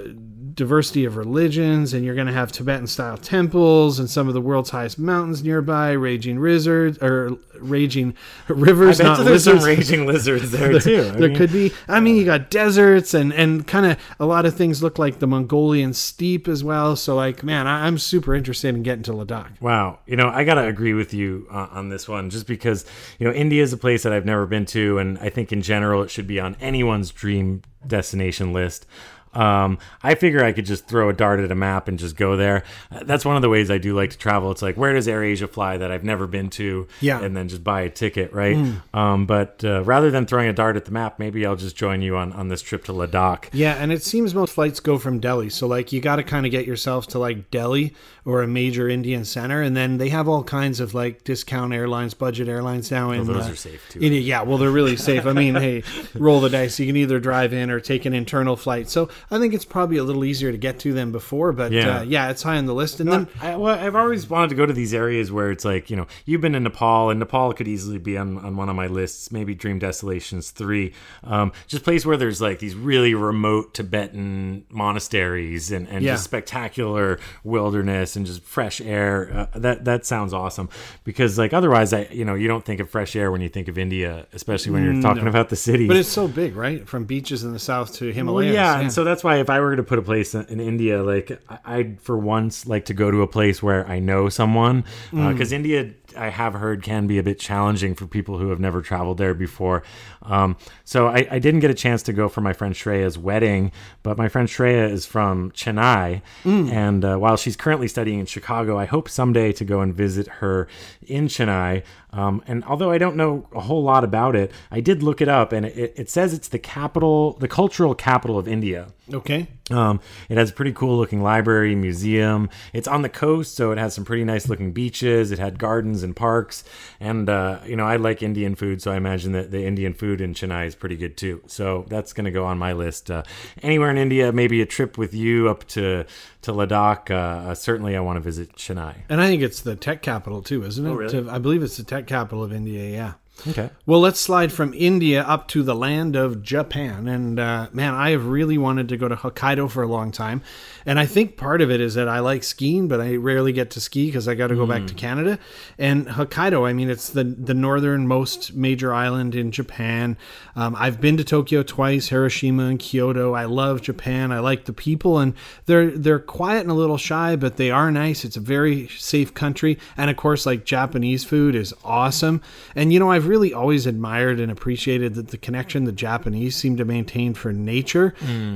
diversity 0.54 1.06
of 1.06 1.18
religions, 1.18 1.94
and 1.94 2.04
you're 2.04 2.16
going 2.16 2.28
to 2.28 2.34
have 2.34 2.52
Tibetan 2.52 2.88
style 2.88 3.18
temples 3.18 4.00
and 4.00 4.10
some 4.10 4.28
of 4.28 4.34
the 4.34 4.42
world's 4.42 4.70
highest 4.70 5.00
mountains 5.00 5.44
nearby, 5.44 5.92
raging 5.92 6.42
lizards 6.42 6.98
or 7.00 7.38
raging 7.60 8.16
rivers. 8.48 9.00
I 9.00 9.04
bet 9.04 9.18
not 9.18 9.26
there's 9.26 9.44
some 9.44 9.60
raging 9.60 10.06
lizards 10.06 10.52
there, 10.52 10.70
there, 10.80 10.80
too. 10.80 11.12
There 11.12 11.36
could 11.36 11.52
be. 11.52 11.72
I 11.88 12.00
mean, 12.00 12.16
you 12.16 12.26
got 12.26 12.50
deserts 12.50 13.14
and 13.14 13.34
and 13.34 13.68
kind 13.68 13.86
of 13.86 13.98
a 14.20 14.26
lot 14.26 14.46
of 14.46 14.56
things 14.56 14.82
look 14.82 15.00
like 15.00 15.20
the 15.20 15.28
Mongolian 15.28 15.94
steppe 15.94 16.48
as 16.48 16.64
well. 16.64 16.96
So 16.96 17.16
like, 17.16 17.44
man, 17.44 17.68
I, 17.68 17.88
I'm 17.88 17.98
super 17.98 18.36
interested 18.36 18.76
in 18.76 18.84
getting 18.84 19.04
to 19.04 19.12
Ladakh. 19.12 19.62
Wow, 19.62 20.00
you 20.06 20.16
know, 20.16 20.30
I 20.30 20.44
gotta 20.44 20.66
agree 20.66 20.94
with 20.94 21.14
you 21.14 21.48
uh, 21.52 21.68
on 21.72 21.90
this 21.90 22.08
one, 22.08 22.30
just 22.30 22.48
because 22.48 22.86
you 23.18 23.28
know 23.28 23.34
India 23.34 23.62
is 23.62 23.74
a 23.74 23.78
place 23.78 24.04
that 24.04 24.14
I've 24.14 24.26
never 24.26 24.46
been 24.46 24.66
to, 24.68 24.98
and 24.98 25.18
I 25.20 25.30
think 25.30 25.52
in 25.52 25.62
general 25.62 26.04
it 26.04 26.12
should 26.12 26.28
be 26.28 26.40
on 26.40 26.56
anyone's 26.60 27.12
dream 27.12 27.62
destination 27.86 28.54
list. 28.54 28.86
Um, 29.34 29.78
I 30.02 30.16
figure 30.16 30.44
I 30.44 30.52
could 30.52 30.66
just 30.66 30.88
throw 30.88 31.10
a 31.10 31.14
dart 31.14 31.40
at 31.40 31.52
a 31.52 31.56
map 31.56 31.88
and 31.88 32.00
just 32.00 32.16
go 32.16 32.36
there. 32.36 32.64
Uh, 32.92 33.04
That's 33.04 33.26
one 33.26 33.36
of 33.36 33.42
the 33.42 33.50
ways 33.50 33.70
I 33.70 33.78
do 33.78 33.96
like 33.96 34.10
to 34.12 34.18
travel. 34.18 34.52
It's 34.52 34.62
like, 34.62 34.76
where 34.76 34.94
does 34.94 35.08
AirAsia 35.08 35.50
fly 35.50 35.78
that 35.78 35.92
I've 35.92 36.04
never 36.04 36.28
been 36.28 36.50
to? 36.52 36.88
Yeah. 37.02 37.22
And 37.22 37.36
then 37.36 37.48
just 37.48 37.64
buy 37.64 37.82
a 37.82 37.90
ticket, 37.90 38.34
right? 38.34 38.58
Um, 38.94 39.26
but 39.26 39.64
uh, 39.64 39.84
rather 39.84 40.12
than 40.12 40.26
throwing 40.26 40.50
a 40.50 40.54
dart 40.54 40.76
at 40.76 40.86
the 40.86 40.92
map, 40.92 41.20
maybe 41.20 41.46
I'll 41.46 41.56
just 41.56 41.76
join 41.76 42.02
you 42.02 42.18
on, 42.18 42.34
on 42.34 42.48
this 42.48 42.62
trip 42.62 42.84
to 42.86 42.92
Ladakh. 42.92 43.50
Yeah, 43.52 43.76
and 43.76 43.92
it 43.92 44.04
seems 44.04 44.34
most 44.34 44.54
flights 44.54 44.80
go 44.80 44.98
from 44.98 45.20
Delhi. 45.20 45.50
So 45.50 45.68
like 45.68 45.92
you 45.92 46.02
got 46.02 46.18
to 46.18 46.24
kind 46.24 46.46
of 46.46 46.52
get 46.52 46.66
yourself 46.66 47.08
to 47.08 47.20
like 47.20 47.52
Delhi 47.52 47.94
or 48.26 48.44
a 48.44 48.48
major 48.48 48.90
Indian 48.90 49.26
center, 49.26 49.62
and 49.62 49.76
then 49.76 49.98
they 49.98 50.10
have 50.10 50.28
all 50.28 50.44
kinds 50.44 50.80
of 50.80 50.94
like 50.94 51.24
discount 51.24 51.74
airlines, 51.74 52.14
budget 52.14 52.48
airlines 52.48 52.92
now. 52.92 53.12
In, 53.12 53.26
those 53.26 53.48
uh, 53.48 53.52
are 53.52 53.56
safe, 53.56 53.90
too. 53.90 54.00
in- 54.00 54.14
yeah, 54.14 54.42
well 54.42 54.58
they're 54.58 54.70
really 54.70 54.98
safe. 54.98 55.26
I 55.26 55.34
mean, 55.34 55.56
hey, 55.56 55.84
roll 56.14 56.42
the 56.42 56.50
dice. 56.50 56.80
You 56.80 56.86
can 56.86 56.98
either 56.98 57.20
drive 57.20 57.54
in 57.54 57.70
or 57.72 57.80
take 57.80 58.06
an 58.06 58.14
internal 58.14 58.56
flight. 58.56 58.90
So 58.90 59.10
I 59.32 59.40
think 59.40 59.54
it's 59.54 59.66
probably 59.66 59.98
a 59.98 60.04
little 60.04 60.24
easier 60.26 60.52
to 60.52 60.58
get 60.58 60.80
to 60.80 60.94
than 60.94 61.12
before. 61.12 61.52
But 61.52 61.72
Yeah. 61.72 62.00
uh, 62.00 62.02
yeah, 62.04 62.30
it's 62.30 62.44
high 62.44 62.58
on 62.58 62.66
the 62.66 62.74
list. 62.74 63.00
And 63.00 63.12
then 63.12 63.28
I, 63.42 63.56
well, 63.56 63.78
I've 63.80 63.96
always 63.96 64.30
wanted 64.30 64.50
to 64.50 64.56
go 64.56 64.66
to 64.66 64.74
these 64.74 64.94
areas 64.94 65.32
where 65.32 65.52
it's 65.52 65.66
like, 65.66 65.90
you 65.90 65.96
know, 65.96 66.08
you've 66.26 66.42
been 66.42 66.56
in 66.56 66.64
Nepal, 66.64 67.10
and 67.10 67.20
Nepal 67.20 67.54
could 67.54 67.68
easily 67.68 67.98
be 67.98 68.18
on, 68.18 68.38
on 68.38 68.56
one 68.56 68.70
of 68.70 68.76
my 68.76 68.88
lists, 68.88 69.32
maybe 69.32 69.54
Dream 69.56 69.80
Desolations 69.80 70.52
3. 70.52 70.94
Um, 71.24 71.52
just 71.68 71.84
place 71.84 72.06
where 72.06 72.18
there's 72.18 72.42
like 72.42 72.60
these 72.60 72.76
really 72.76 73.14
remote 73.14 73.74
Tibetan 73.74 74.66
monasteries 74.70 75.72
and, 75.72 75.88
and 75.88 76.04
Yeah. 76.04 76.14
just 76.14 76.24
spectacular 76.26 77.20
wilderness 77.44 78.16
and 78.16 78.26
just 78.26 78.44
fresh 78.44 78.82
air. 78.82 79.50
Uh, 79.54 79.60
that 79.60 79.86
that 79.86 80.06
sounds 80.06 80.34
awesome 80.34 80.70
because, 81.04 81.38
like, 81.38 81.54
otherwise, 81.54 81.94
I 81.94 82.08
you 82.12 82.26
know, 82.26 82.36
you 82.36 82.48
don't 82.48 82.66
think 82.66 82.80
of 82.80 82.90
fresh 82.90 83.16
air 83.16 83.32
when 83.32 83.42
you 83.42 83.50
think 83.50 83.68
of 83.68 83.78
India, 83.78 84.28
especially 84.34 84.72
when 84.72 84.84
you're 84.84 85.02
talking 85.02 85.28
about 85.28 85.50
the 85.50 85.56
cities. 85.56 85.88
but 85.88 85.98
it's 85.98 86.10
so 86.10 86.28
big, 86.28 86.56
right? 86.56 86.88
From 86.88 87.06
beaches 87.06 87.44
in 87.44 87.54
the 87.54 87.60
south 87.60 87.94
to 87.96 88.06
Well, 88.06 88.14
Himalayas. 88.14 88.54
yeah, 88.54 88.80
and 88.80 88.92
so 88.92 89.04
that's 89.10 89.24
why 89.24 89.38
if 89.40 89.50
I 89.50 89.60
were 89.60 89.76
to 89.76 89.84
put 89.84 90.00
a 90.00 90.02
place 90.02 90.34
in 90.36 90.46
in 90.46 90.60
India, 90.60 91.04
like 91.04 91.28
I- 91.50 91.60
I'd 91.78 92.02
for 92.02 92.18
once 92.18 92.66
like 92.68 92.86
to 92.86 92.94
go 92.94 93.12
to 93.12 93.22
a 93.22 93.28
place 93.28 93.62
where 93.62 93.86
I 93.88 94.00
know 94.00 94.30
someone, 94.30 94.84
because 95.12 95.52
India 95.52 95.92
I 96.18 96.30
have 96.30 96.54
heard 96.56 96.82
can 96.82 97.06
be 97.06 97.20
a 97.20 97.24
bit 97.24 97.38
challenging 97.40 97.94
for 97.94 98.08
people 98.08 98.40
who 98.40 98.50
have 98.50 98.60
never 98.60 98.82
traveled 98.82 99.20
there 99.20 99.36
before. 99.36 99.84
Um, 100.24 100.58
so 100.84 101.08
I, 101.08 101.28
I 101.30 101.40
didn't 101.40 101.60
get 101.60 101.70
a 101.70 101.76
chance 101.76 102.02
to 102.04 102.14
go 102.14 102.28
for 102.28 102.42
my 102.42 102.52
friend 102.54 102.74
Shreya's 102.74 103.16
wedding, 103.18 103.72
but 104.02 104.18
my 104.18 104.28
friend 104.28 104.48
Shreya 104.48 104.90
is 104.90 105.06
from 105.06 105.52
Chennai, 105.52 106.22
and 106.46 107.06
uh, 107.06 107.18
while 107.18 107.38
she's 107.38 107.56
currently 107.56 107.88
studying 107.88 108.20
in 108.20 108.26
Chicago, 108.26 108.76
I 108.78 108.86
hope 108.86 109.08
someday 109.08 109.52
to 109.54 109.64
go 109.66 109.82
and 109.82 109.94
visit 109.94 110.28
her 110.42 110.68
in 111.06 111.28
Chennai. 111.28 111.84
Um, 112.12 112.42
and 112.48 112.64
although 112.66 112.90
I 112.90 112.98
don't 112.98 113.16
know 113.16 113.48
a 113.54 113.62
whole 113.62 113.84
lot 113.84 114.04
about 114.04 114.36
it, 114.36 114.52
I 114.72 114.82
did 114.82 115.04
look 115.04 115.22
it 115.22 115.28
up, 115.30 115.52
and 115.54 115.64
it, 115.66 115.94
it 115.96 116.10
says 116.10 116.34
it's 116.34 116.48
the 116.48 116.60
capital, 116.60 117.34
the 117.34 117.48
cultural 117.48 117.94
capital 117.94 118.38
of 118.40 118.48
India. 118.48 118.88
Okay. 119.14 119.48
Um, 119.72 120.00
it 120.30 120.38
has 120.38 120.50
a 120.50 120.54
pretty 120.54 120.74
cool 120.74 120.98
looking 120.98 121.22
library, 121.22 121.76
museum. 121.76 122.50
It's 122.74 122.88
on 122.88 123.04
the 123.04 123.10
coast, 123.10 123.56
so 123.56 123.72
it 123.72 123.78
has 123.78 123.94
some 123.94 124.04
pretty 124.04 124.24
nice 124.24 124.50
looking 124.50 124.72
beaches. 124.72 125.32
It 125.32 125.38
had 125.40 125.60
gardens 125.60 126.02
and 126.02 126.16
parks. 126.16 126.64
And, 127.00 127.30
uh, 127.30 127.60
you 127.66 127.76
know, 127.76 127.86
I 127.86 127.98
like 127.98 128.24
Indian 128.24 128.56
food, 128.56 128.82
so 128.82 128.92
I 128.92 128.96
imagine 128.96 129.32
that 129.34 129.52
the 129.52 129.66
Indian 129.66 129.94
food 129.94 130.22
in 130.22 130.34
Chennai 130.34 130.66
is 130.66 130.76
pretty 130.76 130.96
good 130.96 131.18
too. 131.18 131.42
So 131.48 131.86
that's 131.88 132.14
going 132.14 132.26
to 132.26 132.32
go 132.32 132.46
on 132.46 132.58
my 132.58 132.74
list. 132.74 133.12
Uh, 133.12 133.24
anywhere 133.62 133.92
in 133.92 133.98
India, 133.98 134.32
maybe 134.32 134.62
a 134.62 134.66
trip 134.66 134.98
with 134.98 135.14
you 135.14 135.50
up 135.50 135.66
to, 135.70 136.06
to 136.42 136.52
Ladakh. 136.52 137.12
Uh, 137.12 137.50
uh, 137.50 137.56
certainly, 137.56 137.96
I 137.96 138.00
want 138.00 138.18
to 138.18 138.22
visit 138.22 138.56
Chennai. 138.56 138.96
And 139.08 139.22
I 139.22 139.28
think 139.28 139.44
it's 139.44 139.62
the 139.62 139.76
tech 139.76 140.02
capital 140.02 140.42
too, 140.42 140.64
isn't 140.64 140.86
it? 140.86 140.90
Oh, 140.90 140.96
really? 140.96 141.24
To- 141.24 141.30
I 141.32 141.38
believe 141.38 141.62
it's 141.62 141.78
the 141.78 141.84
tech 141.84 142.08
capital 142.08 142.44
of 142.44 142.52
India. 142.52 142.90
Yeah. 142.90 143.14
Okay. 143.48 143.70
Well, 143.86 144.00
let's 144.00 144.20
slide 144.20 144.52
from 144.52 144.74
India 144.74 145.24
up 145.24 145.48
to 145.50 145.64
the 145.64 145.76
land 145.76 146.16
of 146.16 146.42
Japan. 146.42 147.08
And 147.08 147.40
uh, 147.40 147.68
man, 147.72 147.94
I 147.94 148.12
have 148.12 148.26
really 148.26 148.58
wanted 148.58 148.90
to 148.90 148.98
go 148.98 149.08
to 149.08 149.16
Hokkaido 149.16 149.70
for 149.70 149.84
a 149.84 149.88
long 149.88 150.12
time. 150.12 150.42
And 150.86 151.00
I 151.00 151.06
think 151.06 151.38
part 151.38 151.62
of 151.62 151.70
it 151.70 151.82
is 151.82 151.94
that 151.96 152.08
I 152.08 152.20
like 152.20 152.44
skiing, 152.44 152.88
but 152.88 153.00
I 153.00 153.16
rarely 153.16 153.54
get 153.54 153.72
to 153.72 153.82
ski 153.82 154.08
because 154.08 154.28
I 154.28 154.36
got 154.36 154.48
to 154.48 154.56
go 154.56 154.66
back 154.66 154.88
to 154.88 154.94
Canada. 154.94 155.38
And 155.78 156.08
Hokkaido, 156.08 156.68
I 156.68 156.74
mean, 156.74 156.90
it's 156.90 157.10
the, 157.10 157.24
the 157.24 157.54
northernmost 157.54 158.54
major 158.54 158.94
island 158.94 159.36
in 159.36 159.52
Japan. 159.52 160.18
Um, 160.56 160.76
I've 160.78 161.00
been 161.00 161.18
to 161.18 161.24
Tokyo 161.24 161.64
twice, 161.64 162.10
Hiroshima 162.10 162.66
and 162.66 162.80
Kyoto. 162.80 163.34
I 163.34 163.46
love 163.46 163.82
Japan. 163.82 164.32
I 164.32 164.40
like 164.40 164.66
the 164.66 164.74
people, 164.74 165.20
and 165.20 165.34
they're 165.66 165.92
they're 165.92 166.20
quiet 166.20 166.62
and 166.62 166.72
a 166.72 166.74
little 166.74 166.98
shy, 166.98 167.36
but 167.36 167.58
they 167.58 167.72
are 167.72 167.92
nice. 167.92 168.26
It's 168.26 168.38
a 168.38 168.42
very 168.42 168.88
safe 168.90 169.34
country, 169.34 169.78
and 169.96 170.10
of 170.10 170.18
course, 170.18 170.46
like 170.46 170.66
Japanese 170.66 171.24
food 171.24 171.56
is 171.56 171.74
awesome. 171.84 172.42
And 172.76 172.92
you 172.92 173.00
know, 173.00 173.12
I've 173.12 173.28
really 173.30 173.54
always 173.54 173.86
admired 173.86 174.40
and 174.40 174.52
appreciated 174.52 175.14
that 175.14 175.28
the 175.30 175.38
connection 175.38 175.84
the 175.86 175.92
Japanese 175.92 176.56
seem 176.56 176.76
to 176.78 176.84
maintain 176.84 177.34
for 177.36 177.54
nature, 177.54 178.14